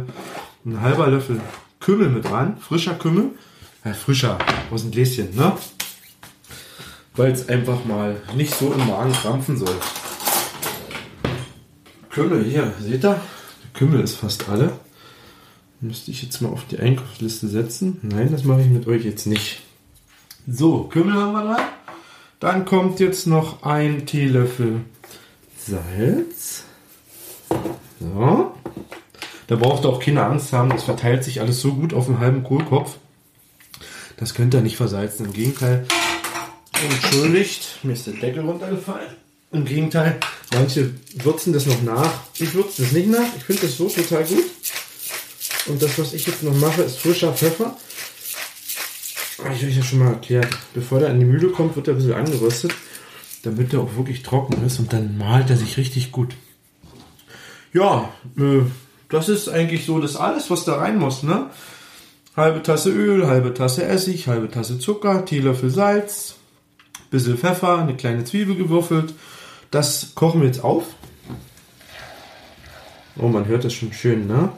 ein 0.66 0.82
halber 0.82 1.08
Löffel 1.08 1.42
Kümmel 1.80 2.10
mit 2.10 2.30
ran. 2.30 2.58
Frischer 2.58 2.96
Kümmel. 2.96 3.32
Ja, 3.84 3.94
frischer, 3.94 4.38
aus 4.70 4.84
dem 4.84 4.92
Gläschen, 4.92 5.36
ne? 5.36 5.54
Weil 7.16 7.32
es 7.32 7.50
einfach 7.50 7.84
mal 7.86 8.22
nicht 8.36 8.54
so 8.54 8.72
im 8.72 8.88
Magen 8.88 9.12
krampfen 9.12 9.58
soll. 9.58 9.76
Kümmel 12.12 12.44
hier, 12.44 12.74
seht 12.80 13.04
ihr? 13.04 13.20
Der 13.20 13.22
Kümmel 13.74 14.02
ist 14.02 14.16
fast 14.16 14.48
alle. 14.50 14.74
Müsste 15.80 16.12
ich 16.12 16.22
jetzt 16.22 16.42
mal 16.42 16.50
auf 16.50 16.66
die 16.68 16.78
Einkaufsliste 16.78 17.48
setzen? 17.48 17.98
Nein, 18.04 18.32
das 18.32 18.44
mache 18.44 18.62
ich 18.62 18.68
mit 18.68 18.86
euch 18.86 19.04
jetzt 19.04 19.26
nicht. 19.26 19.62
So, 20.48 20.84
Kümmel 20.84 21.16
haben 21.16 21.34
wir 21.34 21.44
dran. 21.44 21.66
Dann 22.40 22.66
kommt 22.66 23.00
jetzt 23.00 23.26
noch 23.26 23.64
ein 23.64 24.06
Teelöffel 24.06 24.82
Salz. 25.58 26.66
So. 28.00 28.51
Da 29.52 29.58
braucht 29.58 29.84
ihr 29.84 29.90
auch 29.90 30.00
keine 30.00 30.24
Angst 30.24 30.54
haben, 30.54 30.70
das 30.70 30.86
verteilt 30.86 31.26
sich 31.26 31.42
alles 31.42 31.60
so 31.60 31.74
gut 31.74 31.94
auf 31.94 32.06
dem 32.06 32.20
halben 32.20 32.42
Kohlkopf. 32.42 32.96
Das 34.16 34.34
könnt 34.34 34.54
ihr 34.54 34.62
nicht 34.62 34.78
versalzen. 34.78 35.26
Im 35.26 35.34
Gegenteil, 35.34 35.86
entschuldigt, 36.82 37.80
mir 37.84 37.92
ist 37.92 38.08
der 38.08 38.14
Deckel 38.14 38.46
runtergefallen. 38.46 39.10
Im 39.52 39.66
Gegenteil, 39.66 40.22
manche 40.54 40.92
würzen 41.16 41.52
das 41.52 41.66
noch 41.66 41.82
nach. 41.82 42.14
Ich 42.40 42.54
würze 42.54 42.84
das 42.84 42.94
nicht 42.94 43.10
nach. 43.10 43.28
Ich 43.36 43.44
finde 43.44 43.64
das 43.64 43.76
so 43.76 43.90
total 43.90 44.24
gut. 44.24 44.46
Und 45.66 45.82
das, 45.82 46.00
was 46.00 46.14
ich 46.14 46.26
jetzt 46.28 46.44
noch 46.44 46.56
mache, 46.56 46.84
ist 46.84 47.00
frischer 47.00 47.34
Pfeffer. 47.34 47.76
Habe 49.44 49.54
ich 49.54 49.66
euch 49.66 49.76
ja 49.76 49.84
schon 49.84 50.00
mal 50.00 50.14
erklärt. 50.14 50.48
Bevor 50.74 51.02
der 51.02 51.10
in 51.10 51.20
die 51.20 51.26
Mühle 51.26 51.50
kommt, 51.50 51.76
wird 51.76 51.90
er 51.90 51.96
ein 51.96 51.98
bisschen 51.98 52.14
angeröstet, 52.14 52.74
damit 53.44 53.74
er 53.74 53.82
auch 53.82 53.98
wirklich 53.98 54.24
trocken 54.24 54.66
ist 54.66 54.80
und 54.80 54.94
dann 54.94 55.18
malt 55.18 55.50
er 55.50 55.58
sich 55.58 55.76
richtig 55.76 56.14
gut. 56.14 56.36
Ja, 57.74 58.14
äh, 58.38 58.62
das 59.12 59.30
ist 59.30 59.50
eigentlich 59.50 59.86
so 59.86 60.00
das 60.00 60.16
alles, 60.16 60.50
was 60.50 60.66
da 60.66 60.78
rein 60.78 60.98
muss, 60.98 61.22
ne? 61.22 61.48
Halbe 62.36 62.64
Tasse 62.64 62.90
Öl, 62.90 63.28
halbe 63.28 63.54
Tasse 63.54 63.84
Essig, 63.84 64.28
halbe 64.28 64.50
Tasse 64.50 64.80
Zucker, 64.80 65.26
Teelöffel 65.26 65.70
Salz, 65.70 66.36
bisschen 67.12 67.38
Pfeffer, 67.38 67.80
eine 67.80 67.96
kleine 67.96 68.24
Zwiebel 68.24 68.56
gewürfelt. 68.56 69.14
Das 69.70 70.14
kochen 70.16 70.42
wir 70.42 70.48
jetzt 70.48 70.64
auf. 70.64 70.86
Oh, 73.18 73.28
man 73.28 73.48
hört 73.48 73.66
das 73.66 73.74
schon 73.74 73.92
schön, 73.92 74.28
ne? 74.28 74.50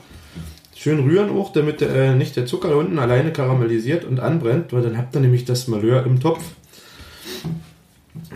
Schön 0.75 0.99
rühren 0.99 1.31
auch, 1.31 1.51
damit 1.51 1.81
äh, 1.81 2.13
nicht 2.13 2.35
der 2.35 2.45
Zucker 2.45 2.69
da 2.69 2.75
unten 2.75 2.99
alleine 2.99 3.33
karamellisiert 3.33 4.05
und 4.05 4.19
anbrennt, 4.19 4.71
weil 4.71 4.83
dann 4.83 4.97
habt 4.97 5.15
ihr 5.15 5.21
nämlich 5.21 5.45
das 5.45 5.67
Malheur 5.67 6.05
im 6.05 6.19
Topf. 6.19 6.43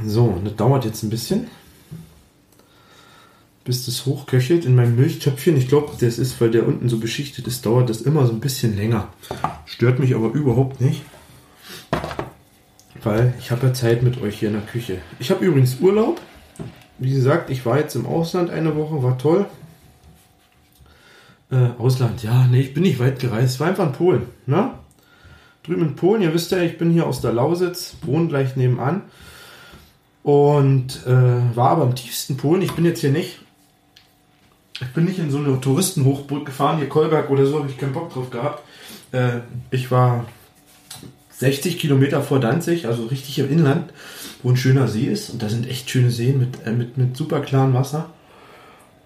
So, 0.03 0.39
das 0.43 0.55
dauert 0.55 0.85
jetzt 0.85 1.03
ein 1.03 1.09
bisschen 1.09 1.47
bis 3.67 3.85
das 3.85 4.05
hochköchelt 4.05 4.63
in 4.63 4.75
meinem 4.75 4.95
Milchtöpfchen. 4.95 5.57
Ich 5.57 5.67
glaube, 5.67 5.91
das 5.99 6.17
ist, 6.17 6.39
weil 6.39 6.51
der 6.51 6.65
unten 6.65 6.87
so 6.87 6.99
beschichtet 6.99 7.47
ist, 7.47 7.65
dauert 7.65 7.89
das 7.89 8.01
immer 8.01 8.25
so 8.25 8.31
ein 8.31 8.39
bisschen 8.39 8.77
länger. 8.77 9.09
Stört 9.65 9.99
mich 9.99 10.15
aber 10.15 10.31
überhaupt 10.31 10.79
nicht. 10.79 11.01
Weil 13.03 13.33
ich 13.39 13.51
habe 13.51 13.67
ja 13.67 13.73
Zeit 13.73 14.03
mit 14.03 14.21
euch 14.21 14.39
hier 14.39 14.47
in 14.47 14.55
der 14.55 14.63
Küche. 14.63 14.99
Ich 15.19 15.31
habe 15.31 15.43
übrigens 15.43 15.81
Urlaub. 15.81 16.21
Wie 16.97 17.13
gesagt, 17.13 17.49
ich 17.49 17.65
war 17.65 17.77
jetzt 17.77 17.95
im 17.95 18.05
Ausland 18.05 18.49
eine 18.49 18.73
Woche, 18.77 19.03
war 19.03 19.17
toll. 19.17 19.45
Äh, 21.51 21.71
Ausland, 21.77 22.23
ja, 22.23 22.47
nee, 22.47 22.61
ich 22.61 22.73
bin 22.73 22.83
nicht 22.83 22.99
weit 22.99 23.19
gereist, 23.19 23.59
war 23.59 23.67
einfach 23.67 23.87
in 23.87 23.93
Polen, 23.93 24.21
ne? 24.45 24.71
Drüben 25.63 25.81
in 25.81 25.95
Polen, 25.95 26.21
ihr 26.21 26.33
wisst 26.33 26.51
ja, 26.51 26.59
ich 26.59 26.77
bin 26.77 26.91
hier 26.91 27.05
aus 27.05 27.19
der 27.19 27.33
Lausitz, 27.33 27.95
wohne 28.01 28.27
gleich 28.27 28.55
nebenan 28.55 29.03
und 30.23 31.05
äh, 31.05 31.55
war 31.55 31.69
aber 31.71 31.83
im 31.83 31.95
tiefsten 31.95 32.37
Polen. 32.37 32.61
Ich 32.61 32.71
bin 32.71 32.85
jetzt 32.85 33.01
hier 33.01 33.11
nicht 33.11 33.39
ich 34.81 34.87
bin 34.93 35.05
nicht 35.05 35.19
in 35.19 35.31
so 35.31 35.39
eine 35.39 35.59
Touristenhochburg 35.59 36.45
gefahren, 36.45 36.77
hier 36.77 36.89
Kolberg 36.89 37.29
oder 37.29 37.45
so, 37.45 37.59
habe 37.59 37.69
ich 37.69 37.77
keinen 37.77 37.93
Bock 37.93 38.13
drauf 38.13 38.29
gehabt. 38.29 38.63
Äh, 39.11 39.39
ich 39.71 39.89
war 39.89 40.25
60 41.31 41.79
Kilometer 41.79 42.21
vor 42.21 42.39
Danzig, 42.39 42.87
also 42.87 43.05
richtig 43.05 43.39
im 43.39 43.51
Inland, 43.51 43.91
wo 44.43 44.49
ein 44.49 44.57
schöner 44.57 44.87
See 44.87 45.05
ist. 45.05 45.29
Und 45.29 45.41
da 45.41 45.49
sind 45.49 45.67
echt 45.67 45.89
schöne 45.89 46.11
Seen 46.11 46.39
mit, 46.39 46.65
äh, 46.65 46.71
mit, 46.71 46.97
mit 46.97 47.17
super 47.17 47.41
klarem 47.41 47.73
Wasser. 47.73 48.09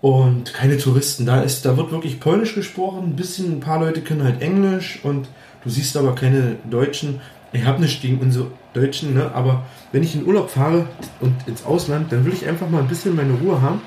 Und 0.01 0.53
keine 0.53 0.77
Touristen. 0.77 1.25
Da, 1.25 1.41
ist, 1.41 1.65
da 1.65 1.77
wird 1.77 1.91
wirklich 1.91 2.19
Polnisch 2.19 2.55
gesprochen. 2.55 3.09
Ein 3.09 3.15
bisschen, 3.15 3.57
ein 3.57 3.59
paar 3.59 3.79
Leute 3.79 4.01
können 4.01 4.23
halt 4.23 4.41
Englisch 4.41 4.99
und 5.03 5.29
du 5.63 5.69
siehst 5.69 5.95
aber 5.95 6.15
keine 6.15 6.55
Deutschen. 6.69 7.21
Ich 7.53 7.65
habe 7.65 7.81
nichts 7.81 8.01
gegen 8.01 8.19
unsere 8.19 8.47
Deutschen, 8.73 9.13
ne? 9.13 9.31
aber 9.33 9.65
wenn 9.91 10.03
ich 10.03 10.15
in 10.15 10.25
Urlaub 10.25 10.49
fahre 10.49 10.87
und 11.19 11.35
ins 11.47 11.65
Ausland, 11.65 12.11
dann 12.11 12.25
will 12.25 12.33
ich 12.33 12.47
einfach 12.47 12.69
mal 12.69 12.79
ein 12.79 12.87
bisschen 12.87 13.15
meine 13.15 13.33
Ruhe 13.33 13.61
haben. 13.61 13.81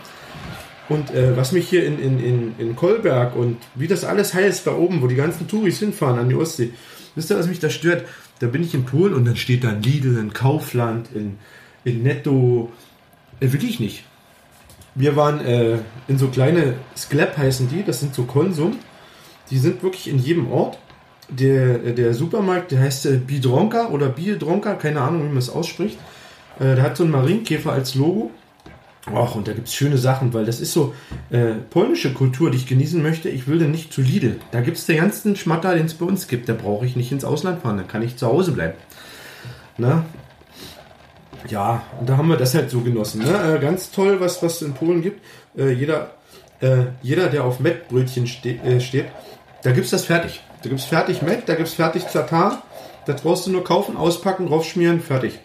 Und 0.88 1.10
äh, 1.12 1.36
was 1.36 1.52
mich 1.52 1.68
hier 1.68 1.86
in, 1.86 1.98
in, 1.98 2.18
in, 2.22 2.54
in 2.58 2.76
Kolberg 2.76 3.36
und 3.36 3.56
wie 3.74 3.86
das 3.86 4.04
alles 4.04 4.34
heißt, 4.34 4.66
da 4.66 4.74
oben, 4.74 5.00
wo 5.00 5.06
die 5.06 5.14
ganzen 5.14 5.48
Touris 5.48 5.78
hinfahren 5.78 6.18
an 6.18 6.28
die 6.28 6.34
Ostsee, 6.34 6.72
wisst 7.14 7.30
ihr, 7.30 7.38
was 7.38 7.46
mich 7.46 7.60
da 7.60 7.70
stört? 7.70 8.04
Da 8.40 8.48
bin 8.48 8.62
ich 8.62 8.74
in 8.74 8.84
Polen 8.84 9.14
und 9.14 9.24
dann 9.24 9.36
steht 9.36 9.64
da 9.64 9.72
Lidl, 9.72 10.18
ein 10.18 10.32
Kaufland, 10.32 11.08
in, 11.14 11.38
in 11.84 12.02
Netto. 12.02 12.70
Äh, 13.40 13.52
wirklich 13.52 13.80
nicht. 13.80 14.04
Wir 14.94 15.16
waren 15.16 15.40
äh, 15.40 15.78
in 16.06 16.18
so 16.18 16.28
kleine 16.28 16.74
Sklep 16.96 17.36
heißen 17.36 17.68
die, 17.68 17.82
das 17.82 18.00
sind 18.00 18.14
so 18.14 18.24
Konsum. 18.24 18.78
Die 19.50 19.58
sind 19.58 19.82
wirklich 19.82 20.08
in 20.08 20.18
jedem 20.18 20.50
Ort. 20.52 20.78
Der, 21.30 21.78
der 21.78 22.12
Supermarkt, 22.12 22.72
der 22.72 22.80
heißt 22.80 23.06
äh, 23.06 23.16
Bidronka 23.16 23.88
oder 23.88 24.10
Biedronka, 24.10 24.74
keine 24.74 25.00
Ahnung, 25.00 25.22
wie 25.22 25.28
man 25.28 25.38
es 25.38 25.48
ausspricht. 25.48 25.98
Äh, 26.58 26.74
der 26.74 26.82
hat 26.82 26.98
so 26.98 27.04
einen 27.04 27.12
Marienkäfer 27.12 27.72
als 27.72 27.94
Logo 27.94 28.30
Och, 29.12 29.36
und 29.36 29.46
da 29.46 29.52
gibt 29.52 29.68
es 29.68 29.74
schöne 29.74 29.98
Sachen, 29.98 30.32
weil 30.32 30.46
das 30.46 30.60
ist 30.60 30.72
so 30.72 30.94
äh, 31.30 31.54
polnische 31.68 32.14
Kultur, 32.14 32.50
die 32.50 32.56
ich 32.56 32.66
genießen 32.66 33.02
möchte. 33.02 33.28
Ich 33.28 33.46
will 33.46 33.58
denn 33.58 33.70
nicht 33.70 33.92
zu 33.92 34.00
Lidl. 34.00 34.40
Da 34.50 34.62
gibt 34.62 34.78
es 34.78 34.86
den 34.86 34.96
ganzen 34.96 35.36
Schmatter, 35.36 35.74
den 35.74 35.86
es 35.86 35.94
bei 35.94 36.06
uns 36.06 36.26
gibt. 36.26 36.48
Da 36.48 36.54
brauche 36.54 36.86
ich 36.86 36.96
nicht 36.96 37.12
ins 37.12 37.24
Ausland 37.24 37.60
fahren, 37.62 37.76
dann 37.76 37.88
kann 37.88 38.02
ich 38.02 38.16
zu 38.16 38.26
Hause 38.26 38.52
bleiben. 38.52 38.74
Na? 39.76 40.06
Ja, 41.48 41.82
und 42.00 42.08
da 42.08 42.16
haben 42.16 42.28
wir 42.28 42.38
das 42.38 42.54
halt 42.54 42.70
so 42.70 42.80
genossen. 42.80 43.22
Ne? 43.22 43.56
Äh, 43.56 43.60
ganz 43.60 43.90
toll, 43.90 44.20
was 44.20 44.42
was 44.42 44.62
in 44.62 44.72
Polen 44.72 45.02
gibt. 45.02 45.20
Äh, 45.56 45.72
jeder, 45.72 46.12
äh, 46.60 46.86
jeder, 47.02 47.28
der 47.28 47.44
auf 47.44 47.60
Mettbrötchen 47.60 48.26
ste 48.26 48.56
äh, 48.64 48.80
steht, 48.80 49.06
da 49.62 49.72
gibt 49.72 49.84
es 49.84 49.90
das 49.90 50.06
fertig. 50.06 50.40
Da 50.62 50.70
gibt 50.70 50.80
es 50.80 50.86
fertig 50.86 51.20
Mett, 51.20 51.42
da 51.46 51.54
gibt 51.56 51.68
es 51.68 51.74
fertig 51.74 52.08
Zatar. 52.08 52.62
Das 53.04 53.20
brauchst 53.20 53.46
du 53.46 53.50
nur 53.50 53.64
kaufen, 53.64 53.98
auspacken, 53.98 54.46
draufschmieren, 54.46 55.00
fertig. 55.00 55.38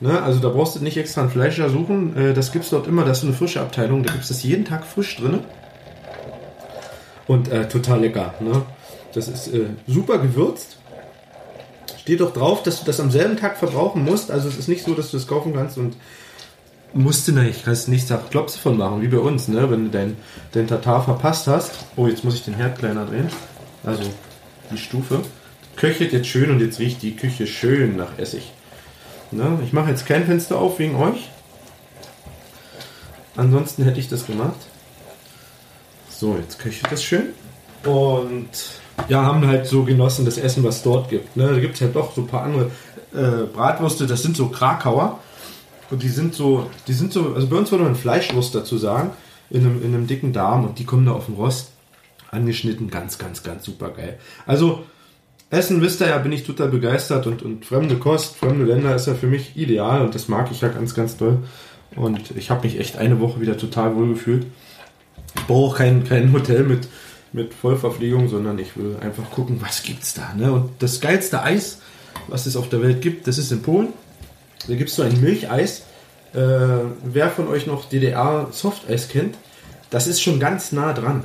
Ne? 0.00 0.22
Also 0.22 0.40
da 0.40 0.48
brauchst 0.48 0.76
du 0.76 0.80
nicht 0.80 0.96
extra 0.96 1.22
einen 1.22 1.30
Fleischer 1.30 1.70
suchen. 1.70 2.16
Äh, 2.16 2.34
das 2.34 2.54
es 2.54 2.70
dort 2.70 2.86
immer, 2.86 3.04
das 3.04 3.18
ist 3.18 3.24
eine 3.24 3.32
frische 3.32 3.60
Abteilung. 3.60 4.02
Da 4.02 4.12
gibt 4.12 4.24
es 4.24 4.28
das 4.28 4.42
jeden 4.42 4.64
Tag 4.64 4.84
frisch 4.84 5.16
drin. 5.16 5.40
Und 7.26 7.48
äh, 7.48 7.68
total 7.68 8.00
lecker. 8.00 8.34
Ne? 8.40 8.62
Das 9.14 9.28
ist 9.28 9.48
äh, 9.48 9.66
super 9.86 10.18
gewürzt. 10.18 10.76
Steht 11.98 12.20
doch 12.20 12.32
drauf, 12.32 12.62
dass 12.62 12.80
du 12.80 12.86
das 12.86 13.00
am 13.00 13.10
selben 13.10 13.36
Tag 13.36 13.56
verbrauchen 13.56 14.04
musst. 14.04 14.30
Also 14.30 14.48
es 14.48 14.58
ist 14.58 14.68
nicht 14.68 14.84
so, 14.84 14.94
dass 14.94 15.10
du 15.10 15.16
es 15.16 15.26
kaufen 15.26 15.54
kannst 15.54 15.76
und 15.78 15.96
musst 16.92 17.26
du 17.26 17.32
nicht, 17.32 17.64
kannst 17.64 17.88
nicht 17.88 18.08
Tag 18.08 18.30
Klopse 18.30 18.58
von 18.58 18.76
machen, 18.76 19.02
wie 19.02 19.08
bei 19.08 19.18
uns, 19.18 19.48
ne? 19.48 19.70
Wenn 19.70 19.86
du 19.86 19.90
dein, 19.90 20.16
dein 20.52 20.66
Tatar 20.66 21.02
verpasst 21.02 21.46
hast. 21.46 21.72
Oh, 21.96 22.06
jetzt 22.06 22.24
muss 22.24 22.34
ich 22.34 22.44
den 22.44 22.54
Herd 22.54 22.78
kleiner 22.78 23.06
drehen. 23.06 23.28
Also 23.84 24.04
die 24.70 24.78
Stufe. 24.78 25.20
Köchelt 25.76 26.12
jetzt 26.12 26.28
schön 26.28 26.50
und 26.50 26.60
jetzt 26.60 26.78
riecht 26.78 27.02
die 27.02 27.16
Küche 27.16 27.46
schön 27.46 27.96
nach 27.96 28.18
Essig. 28.18 28.52
Ne? 29.32 29.58
Ich 29.64 29.72
mache 29.72 29.90
jetzt 29.90 30.06
kein 30.06 30.24
Fenster 30.24 30.58
auf 30.58 30.78
wegen 30.78 30.96
euch. 30.96 31.28
Ansonsten 33.36 33.84
hätte 33.84 34.00
ich 34.00 34.08
das 34.08 34.26
gemacht. 34.26 34.56
So, 36.08 36.36
jetzt 36.36 36.58
köchelt 36.58 36.90
das 36.90 37.02
schön. 37.04 37.28
Und 37.84 38.48
ja, 39.08 39.22
haben 39.22 39.46
halt 39.46 39.66
so 39.66 39.84
genossen 39.84 40.24
das 40.24 40.38
Essen, 40.38 40.64
was 40.64 40.76
es 40.76 40.82
dort 40.82 41.10
gibt. 41.10 41.36
Ne? 41.36 41.48
Da 41.48 41.58
gibt 41.58 41.74
es 41.74 41.80
halt 41.80 41.94
doch 41.94 42.14
so 42.14 42.22
ein 42.22 42.26
paar 42.26 42.42
andere 42.42 42.70
äh, 43.14 43.46
Bratwürste, 43.46 44.06
das 44.06 44.22
sind 44.22 44.36
so 44.36 44.48
Krakauer. 44.48 45.20
Und 45.90 46.02
die 46.02 46.08
sind 46.08 46.34
so, 46.34 46.68
die 46.88 46.94
sind 46.94 47.12
so, 47.12 47.34
also 47.34 47.46
bei 47.46 47.56
uns 47.56 47.70
würde 47.70 47.84
man 47.84 47.94
Fleischwurst 47.94 48.54
dazu 48.54 48.76
sagen, 48.78 49.10
in 49.50 49.60
einem, 49.60 49.82
in 49.82 49.94
einem 49.94 50.06
dicken 50.06 50.32
Darm 50.32 50.64
und 50.64 50.78
die 50.78 50.84
kommen 50.84 51.06
da 51.06 51.12
auf 51.12 51.26
dem 51.26 51.36
Rost 51.36 51.70
angeschnitten, 52.30 52.90
ganz, 52.90 53.18
ganz, 53.18 53.42
ganz 53.42 53.64
super 53.64 53.90
geil. 53.90 54.18
Also 54.46 54.84
Essen, 55.50 55.80
wisst 55.80 56.00
ihr 56.00 56.08
ja, 56.08 56.18
bin 56.18 56.32
ich 56.32 56.44
total 56.44 56.68
begeistert 56.68 57.26
und, 57.26 57.42
und 57.42 57.64
fremde 57.64 57.96
Kost, 57.96 58.36
fremde 58.36 58.64
Länder 58.64 58.94
ist 58.94 59.06
ja 59.06 59.14
für 59.14 59.28
mich 59.28 59.56
ideal 59.56 60.02
und 60.02 60.14
das 60.14 60.28
mag 60.28 60.50
ich 60.50 60.60
ja 60.60 60.68
ganz, 60.68 60.94
ganz 60.94 61.16
toll. 61.16 61.38
Und 61.94 62.36
ich 62.36 62.50
habe 62.50 62.66
mich 62.66 62.80
echt 62.80 62.96
eine 62.96 63.20
Woche 63.20 63.40
wieder 63.40 63.56
total 63.56 63.94
wohl 63.94 64.08
gefühlt. 64.08 64.46
Ich 65.36 65.46
brauche 65.46 65.78
kein, 65.78 66.04
kein 66.04 66.32
Hotel 66.32 66.64
mit, 66.64 66.88
mit 67.32 67.54
Vollverpflegung, 67.54 68.28
sondern 68.28 68.58
ich 68.58 68.76
will 68.76 68.96
einfach 69.00 69.30
gucken, 69.30 69.58
was 69.60 69.82
gibt's 69.82 70.14
da. 70.14 70.34
Ne? 70.34 70.52
Und 70.52 70.70
das 70.80 71.00
geilste 71.00 71.42
Eis, 71.42 71.80
was 72.26 72.46
es 72.46 72.56
auf 72.56 72.68
der 72.68 72.82
Welt 72.82 73.00
gibt, 73.00 73.28
das 73.28 73.38
ist 73.38 73.52
in 73.52 73.62
Polen. 73.62 73.88
Da 74.66 74.74
gibt 74.74 74.90
es 74.90 74.96
so 74.96 75.02
ein 75.02 75.20
Milcheis. 75.20 75.82
Äh, 76.34 76.38
wer 77.04 77.30
von 77.30 77.46
euch 77.48 77.66
noch 77.66 77.88
DDR 77.88 78.48
Softeis 78.50 79.08
kennt, 79.08 79.36
das 79.90 80.06
ist 80.08 80.20
schon 80.20 80.40
ganz 80.40 80.72
nah 80.72 80.92
dran. 80.92 81.22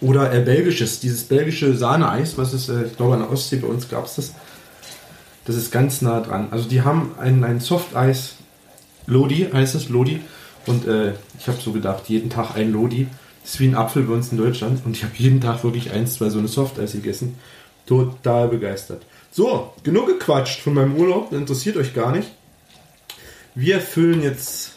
Oder 0.00 0.32
äh, 0.32 0.40
belgisches, 0.40 1.00
dieses 1.00 1.24
belgische 1.24 1.76
Sahneeis, 1.76 2.36
was 2.36 2.52
es, 2.52 2.68
äh, 2.68 2.84
ich 2.84 2.96
glaube 2.96 3.14
an 3.14 3.20
der 3.20 3.30
Ostsee 3.30 3.56
bei 3.56 3.68
uns 3.68 3.88
gab 3.88 4.06
es 4.06 4.16
das. 4.16 4.34
Das 5.44 5.56
ist 5.56 5.70
ganz 5.70 6.00
nah 6.02 6.20
dran. 6.20 6.48
Also 6.50 6.68
die 6.68 6.82
haben 6.82 7.14
ein, 7.20 7.44
ein 7.44 7.60
Softeis, 7.60 8.36
Lodi 9.06 9.48
heißt 9.52 9.74
es, 9.74 9.88
Lodi. 9.88 10.20
Und 10.66 10.86
äh, 10.86 11.12
ich 11.38 11.48
habe 11.48 11.60
so 11.60 11.72
gedacht, 11.72 12.08
jeden 12.08 12.30
Tag 12.30 12.56
ein 12.56 12.72
Lodi. 12.72 13.06
Das 13.42 13.54
ist 13.54 13.60
wie 13.60 13.68
ein 13.68 13.74
Apfel 13.74 14.04
bei 14.04 14.14
uns 14.14 14.32
in 14.32 14.38
Deutschland. 14.38 14.80
Und 14.84 14.96
ich 14.96 15.04
habe 15.04 15.12
jeden 15.16 15.40
Tag 15.40 15.62
wirklich 15.64 15.90
eins, 15.92 16.14
zwei 16.14 16.30
so 16.30 16.38
eine 16.38 16.48
Softeis 16.48 16.92
gegessen. 16.92 17.36
Total 17.86 18.48
begeistert. 18.48 19.04
So, 19.30 19.74
genug 19.82 20.06
gequatscht 20.06 20.60
von 20.60 20.74
meinem 20.74 20.96
Urlaub. 20.96 21.32
Interessiert 21.32 21.76
euch 21.76 21.92
gar 21.92 22.12
nicht. 22.12 22.28
Wir 23.54 23.80
füllen 23.80 24.22
jetzt 24.22 24.72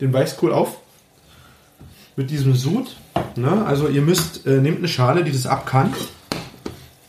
den 0.00 0.12
Weißkohl 0.12 0.52
auf. 0.52 0.78
Mit 2.16 2.30
diesem 2.30 2.54
Sud. 2.54 2.96
Ne? 3.36 3.64
Also 3.64 3.88
ihr 3.88 4.02
müsst, 4.02 4.46
äh, 4.46 4.60
nehmt 4.60 4.78
eine 4.78 4.88
Schale, 4.88 5.24
die 5.24 5.32
das 5.32 5.46
ab 5.46 5.66
kann. 5.66 5.92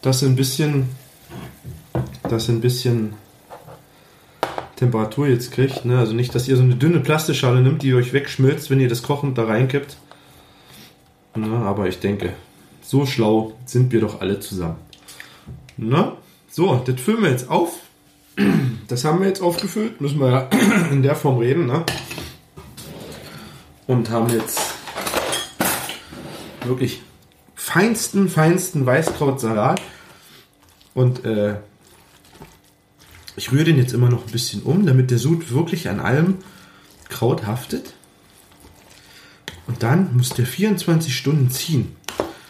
Dass 0.02 0.22
ihr 0.22 0.30
ein 0.30 0.36
bisschen, 0.36 0.90
dass 2.28 2.50
ein 2.50 2.62
bisschen 2.62 3.14
Temperatur 4.76 5.28
jetzt 5.28 5.52
kriegt. 5.52 5.86
Ne? 5.86 6.00
Also 6.00 6.14
nicht, 6.14 6.34
dass 6.34 6.48
ihr 6.48 6.56
so 6.56 6.64
eine 6.64 6.76
dünne 6.76 7.00
Plastikschale 7.00 7.62
nimmt, 7.62 7.84
die 7.84 7.94
euch 7.94 8.14
wegschmilzt, 8.14 8.70
wenn 8.70 8.80
ihr 8.80 8.90
das 8.90 9.04
kochend 9.04 9.38
da 9.38 9.46
reinkippt. 9.46 9.98
Ne? 11.36 11.56
Aber 11.58 11.88
ich 11.88 12.00
denke, 12.00 12.34
so 12.82 13.06
schlau 13.06 13.54
sind 13.66 13.92
wir 13.92 14.02
doch 14.02 14.22
alle 14.22 14.40
zusammen. 14.40 14.78
Na? 15.78 16.18
So, 16.50 16.82
das 16.84 17.00
füllen 17.00 17.22
wir 17.22 17.30
jetzt 17.30 17.50
auf. 17.50 17.80
Das 18.88 19.06
haben 19.06 19.20
wir 19.20 19.28
jetzt 19.28 19.42
aufgefüllt. 19.42 20.02
Müssen 20.02 20.20
wir 20.20 20.30
ja 20.30 20.50
in 20.92 21.04
der 21.04 21.16
Form 21.16 21.38
reden. 21.38 21.68
Ne? 21.68 21.84
Und 23.88 24.10
haben 24.10 24.30
jetzt 24.30 24.60
wirklich 26.66 27.02
feinsten, 27.56 28.30
feinsten 28.30 28.86
Weißkrautsalat. 28.86 29.82
Und 30.94 31.26
äh, 31.26 31.56
ich 33.36 33.52
rühre 33.52 33.66
den 33.66 33.78
jetzt 33.78 33.94
immer 33.94 34.10
noch 34.10 34.26
ein 34.26 34.32
bisschen 34.32 34.64
um, 34.64 34.86
damit 34.86 35.12
der 35.12 35.18
Sud 35.18 35.52
wirklich 35.52 35.90
an 35.90 36.00
allem 36.00 36.40
Kraut 37.10 37.46
haftet. 37.46 37.94
Und 39.68 39.84
dann 39.84 40.16
muss 40.16 40.30
der 40.30 40.46
24 40.46 41.16
Stunden 41.16 41.50
ziehen. 41.50 41.96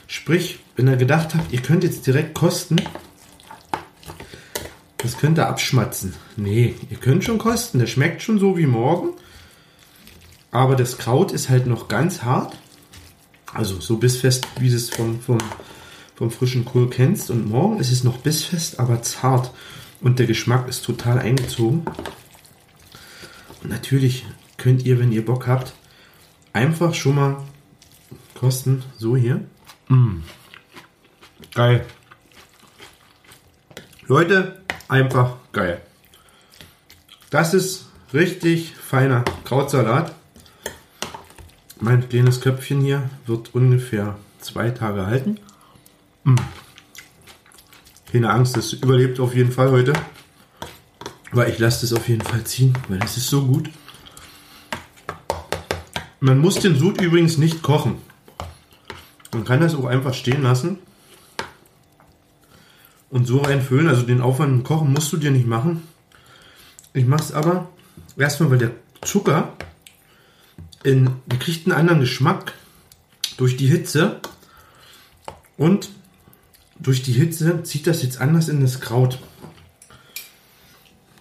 Sprich, 0.08 0.60
wenn 0.76 0.88
ihr 0.88 0.98
gedacht 0.98 1.36
habt, 1.36 1.54
ihr 1.54 1.62
könnt 1.62 1.84
jetzt 1.84 2.08
direkt 2.08 2.34
kosten, 2.34 2.78
das 4.98 5.18
könnt 5.18 5.40
ihr 5.40 5.48
abschmatzen. 5.48 6.14
Nee, 6.38 6.76
ihr 6.90 6.98
könnt 6.98 7.24
schon 7.24 7.38
kosten. 7.40 7.80
Der 7.80 7.88
schmeckt 7.88 8.22
schon 8.22 8.40
so 8.40 8.58
wie 8.58 8.68
morgen. 8.68 9.10
Aber 10.52 10.76
das 10.76 10.98
Kraut 10.98 11.32
ist 11.32 11.50
halt 11.50 11.66
noch 11.66 11.88
ganz 11.88 12.24
hart. 12.24 12.58
Also 13.54 13.80
so 13.80 13.98
bissfest, 13.98 14.48
wie 14.60 14.70
du 14.70 14.76
es 14.76 14.90
vom, 14.90 15.20
vom, 15.20 15.38
vom 16.16 16.32
frischen 16.32 16.66
Kohl 16.66 16.90
kennst. 16.90 17.30
Und 17.30 17.50
morgen 17.50 17.80
ist 17.80 17.92
es 17.92 18.04
noch 18.04 18.18
bissfest, 18.18 18.80
aber 18.80 19.02
zart. 19.02 19.52
Und 20.02 20.20
der 20.20 20.26
Geschmack 20.26 20.68
ist 20.68 20.84
total 20.84 21.20
eingezogen. 21.20 21.84
Und 23.62 23.70
natürlich 23.70 24.26
könnt 24.58 24.86
ihr, 24.86 25.00
wenn 25.00 25.12
ihr 25.12 25.26
Bock 25.26 25.48
habt, 25.48 25.74
einfach 26.54 26.94
schon 26.94 27.16
mal 27.16 27.38
kosten. 28.36 28.84
So 28.98 29.16
hier. 29.16 29.46
Mm. 29.88 30.24
Geil. 31.54 31.86
Leute, 34.08 34.62
einfach 34.88 35.36
geil. 35.52 35.82
Das 37.30 37.54
ist 37.54 37.86
richtig 38.14 38.76
feiner 38.76 39.24
Krautsalat. 39.46 40.14
Mein 41.84 42.08
kleines 42.08 42.42
Köpfchen 42.42 42.82
hier 42.82 43.10
wird 43.26 43.56
ungefähr 43.56 44.16
zwei 44.40 44.70
Tage 44.70 45.08
halten. 45.08 45.40
Mm. 46.24 46.36
Keine 48.12 48.30
Angst, 48.30 48.56
das 48.56 48.74
überlebt 48.74 49.20
auf 49.20 49.34
jeden 49.34 49.52
Fall 49.52 49.72
heute. 49.72 49.94
Aber 51.32 51.48
ich 51.48 51.58
lasse 51.58 51.82
das 51.82 51.98
auf 51.98 52.08
jeden 52.08 52.22
Fall 52.22 52.44
ziehen, 52.44 52.78
weil 52.88 53.00
das 53.00 53.18
ist 53.18 53.30
so 53.30 53.48
gut. 53.48 53.72
Man 56.20 56.38
muss 56.38 56.60
den 56.60 56.78
Sud 56.78 57.02
übrigens 57.02 57.40
nicht 57.40 57.64
kochen. 57.64 57.96
Man 59.34 59.44
kann 59.44 59.62
das 59.62 59.74
auch 59.74 59.86
einfach 59.86 60.14
stehen 60.14 60.44
lassen 60.44 60.78
und 63.10 63.26
so 63.26 63.40
reinfüllen. 63.40 63.88
Also 63.88 64.04
den 64.04 64.22
Aufwand 64.22 64.54
im 64.54 64.64
Kochen 64.64 64.94
musst 64.94 65.12
du 65.14 65.18
dir 65.18 65.32
nicht 65.32 65.48
machen. 65.48 65.82
Ich 66.94 67.08
mache 67.08 67.24
es 67.24 67.32
aber 67.32 67.70
erstmal, 68.18 68.52
weil 68.52 68.60
der 68.60 68.72
Zucker 69.02 69.54
in, 70.84 71.10
der 71.26 71.40
kriegt 71.40 71.66
einen 71.66 71.78
anderen 71.78 72.00
Geschmack 72.00 72.54
durch 73.38 73.58
die 73.58 73.68
Hitze 73.68 74.20
und 75.58 75.90
durch 76.80 77.04
die 77.04 77.14
Hitze 77.14 77.64
zieht 77.64 77.88
das 77.88 78.02
jetzt 78.02 78.20
anders 78.20 78.50
in 78.50 78.62
das 78.62 78.82
Kraut. 78.82 79.20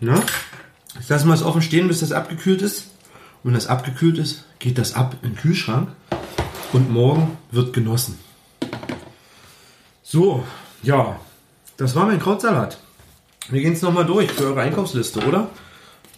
Na? 0.01 0.23
Jetzt 0.95 1.09
lassen 1.09 1.29
wir 1.29 1.35
es 1.35 1.43
offen 1.43 1.63
stehen, 1.63 1.89
bis 1.89 2.01
das 2.01 2.13
abgekühlt 2.13 2.63
ist. 2.63 2.89
Und 3.43 3.51
wenn 3.51 3.55
das 3.55 3.67
abgekühlt 3.67 4.19
ist, 4.19 4.45
geht 4.59 4.79
das 4.79 4.95
ab 4.95 5.17
in 5.23 5.31
den 5.31 5.37
Kühlschrank 5.37 5.91
und 6.73 6.91
morgen 6.91 7.37
wird 7.51 7.73
genossen. 7.73 8.19
So, 10.03 10.45
ja, 10.83 11.21
das 11.77 11.95
war 11.95 12.07
mein 12.07 12.21
Krautsalat. 12.21 12.79
Wir 13.49 13.61
gehen 13.61 13.75
es 13.75 13.83
nochmal 13.83 14.07
durch 14.07 14.31
für 14.31 14.45
eure 14.45 14.63
Einkaufsliste, 14.63 15.21
oder? 15.27 15.51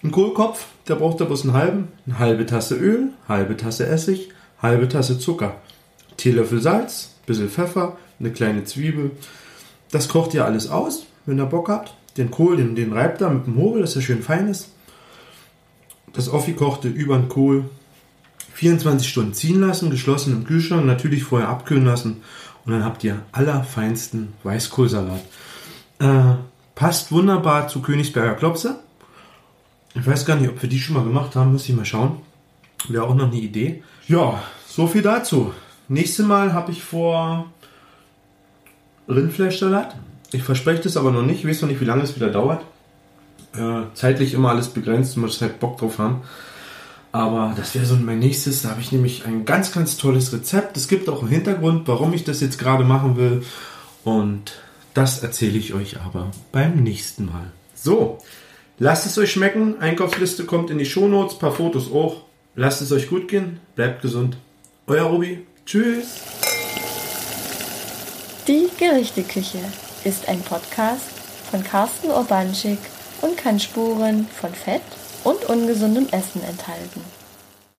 Ein 0.02 0.10
Kohlkopf, 0.10 0.66
der 0.88 0.96
braucht 0.96 1.20
da 1.20 1.24
bloß 1.24 1.44
einen 1.44 1.52
halben, 1.52 1.88
eine 2.06 2.18
halbe 2.18 2.44
Tasse 2.46 2.74
Öl, 2.74 3.10
halbe 3.28 3.56
Tasse 3.56 3.86
Essig, 3.86 4.30
halbe 4.60 4.88
Tasse 4.88 5.18
Zucker, 5.18 5.56
Teelöffel 6.16 6.60
Salz, 6.60 7.10
bisschen 7.24 7.48
Pfeffer, 7.48 7.96
eine 8.18 8.32
kleine 8.32 8.64
Zwiebel. 8.64 9.12
Das 9.92 10.08
kocht 10.08 10.34
ihr 10.34 10.44
alles 10.44 10.68
aus, 10.68 11.06
wenn 11.24 11.38
ihr 11.38 11.46
Bock 11.46 11.68
habt. 11.68 11.94
Den 12.16 12.30
Kohl, 12.30 12.56
den, 12.56 12.74
den 12.74 12.92
reibt 12.92 13.22
ihr 13.22 13.30
mit 13.30 13.46
dem 13.46 13.56
Hobel, 13.56 13.80
dass 13.80 13.94
er 13.94 14.02
schön 14.02 14.22
fein 14.22 14.48
ist. 14.48 14.70
Das 16.12 16.28
Offi 16.28 16.52
kochte 16.54 16.88
über 16.88 17.16
den 17.16 17.28
Kohl 17.28 17.64
24 18.54 19.08
Stunden 19.08 19.34
ziehen 19.34 19.60
lassen, 19.60 19.90
geschlossen 19.90 20.32
im 20.32 20.44
Kühlschrank, 20.44 20.84
natürlich 20.84 21.24
vorher 21.24 21.48
abkühlen 21.48 21.84
lassen 21.84 22.22
und 22.64 22.72
dann 22.72 22.84
habt 22.84 23.02
ihr 23.04 23.22
allerfeinsten 23.32 24.34
Weißkohlsalat. 24.42 25.22
Äh, 26.00 26.34
passt 26.74 27.12
wunderbar 27.12 27.68
zu 27.68 27.80
Königsberger 27.80 28.34
Klopse. 28.34 28.80
Ich 29.94 30.06
weiß 30.06 30.24
gar 30.24 30.36
nicht, 30.36 30.50
ob 30.50 30.60
wir 30.62 30.68
die 30.68 30.78
schon 30.78 30.96
mal 30.96 31.04
gemacht 31.04 31.36
haben, 31.36 31.52
muss 31.52 31.68
ich 31.68 31.74
mal 31.74 31.84
schauen. 31.84 32.20
Wäre 32.88 33.04
auch 33.04 33.14
noch 33.14 33.30
eine 33.30 33.40
Idee. 33.40 33.82
Ja, 34.08 34.42
so 34.66 34.86
viel 34.86 35.02
dazu. 35.02 35.52
Nächstes 35.88 36.26
Mal 36.26 36.52
habe 36.52 36.72
ich 36.72 36.82
vor 36.82 37.46
Rindfleischsalat. 39.08 39.96
Ich 40.32 40.42
verspreche 40.42 40.82
das 40.82 40.96
aber 40.96 41.10
noch 41.10 41.22
nicht. 41.22 41.40
Ich 41.40 41.48
weiß 41.48 41.62
noch 41.62 41.68
nicht, 41.68 41.80
wie 41.80 41.84
lange 41.84 42.02
es 42.02 42.16
wieder 42.16 42.30
dauert. 42.30 42.64
Äh, 43.54 43.82
zeitlich 43.94 44.32
immer 44.32 44.50
alles 44.50 44.68
begrenzt, 44.68 45.16
man 45.16 45.26
muss 45.26 45.42
halt 45.42 45.60
Bock 45.60 45.76
drauf 45.76 45.98
haben. 45.98 46.22
Aber 47.12 47.52
das 47.54 47.74
wäre 47.74 47.84
so 47.84 47.94
mein 47.96 48.20
nächstes. 48.20 48.62
Da 48.62 48.70
habe 48.70 48.80
ich 48.80 48.90
nämlich 48.90 49.26
ein 49.26 49.44
ganz, 49.44 49.72
ganz 49.72 49.98
tolles 49.98 50.32
Rezept. 50.32 50.78
Es 50.78 50.88
gibt 50.88 51.10
auch 51.10 51.20
einen 51.20 51.30
Hintergrund, 51.30 51.86
warum 51.86 52.14
ich 52.14 52.24
das 52.24 52.40
jetzt 52.40 52.58
gerade 52.58 52.84
machen 52.84 53.16
will. 53.16 53.44
Und 54.04 54.54
das 54.94 55.22
erzähle 55.22 55.58
ich 55.58 55.74
euch 55.74 56.00
aber 56.00 56.30
beim 56.50 56.82
nächsten 56.82 57.26
Mal. 57.26 57.52
So, 57.74 58.18
lasst 58.78 59.06
es 59.06 59.18
euch 59.18 59.32
schmecken. 59.32 59.80
Einkaufsliste 59.80 60.44
kommt 60.44 60.70
in 60.70 60.78
die 60.78 60.86
Shownotes, 60.86 61.38
paar 61.38 61.52
Fotos 61.52 61.90
auch. 61.92 62.22
Lasst 62.54 62.82
es 62.82 62.92
euch 62.92 63.08
gut 63.08 63.28
gehen. 63.28 63.60
Bleibt 63.74 64.02
gesund. 64.02 64.36
Euer 64.86 65.04
Robi. 65.04 65.46
Tschüss. 65.64 66.20
Die 68.48 68.68
Gerichteküche 68.78 69.60
ist 70.04 70.28
ein 70.28 70.40
Podcast 70.40 71.08
von 71.50 71.62
Carsten 71.62 72.10
Urbanschik 72.10 72.78
und 73.20 73.36
kann 73.36 73.60
Spuren 73.60 74.26
von 74.26 74.52
Fett 74.52 74.82
und 75.22 75.44
ungesundem 75.44 76.08
Essen 76.10 76.42
enthalten. 76.42 77.21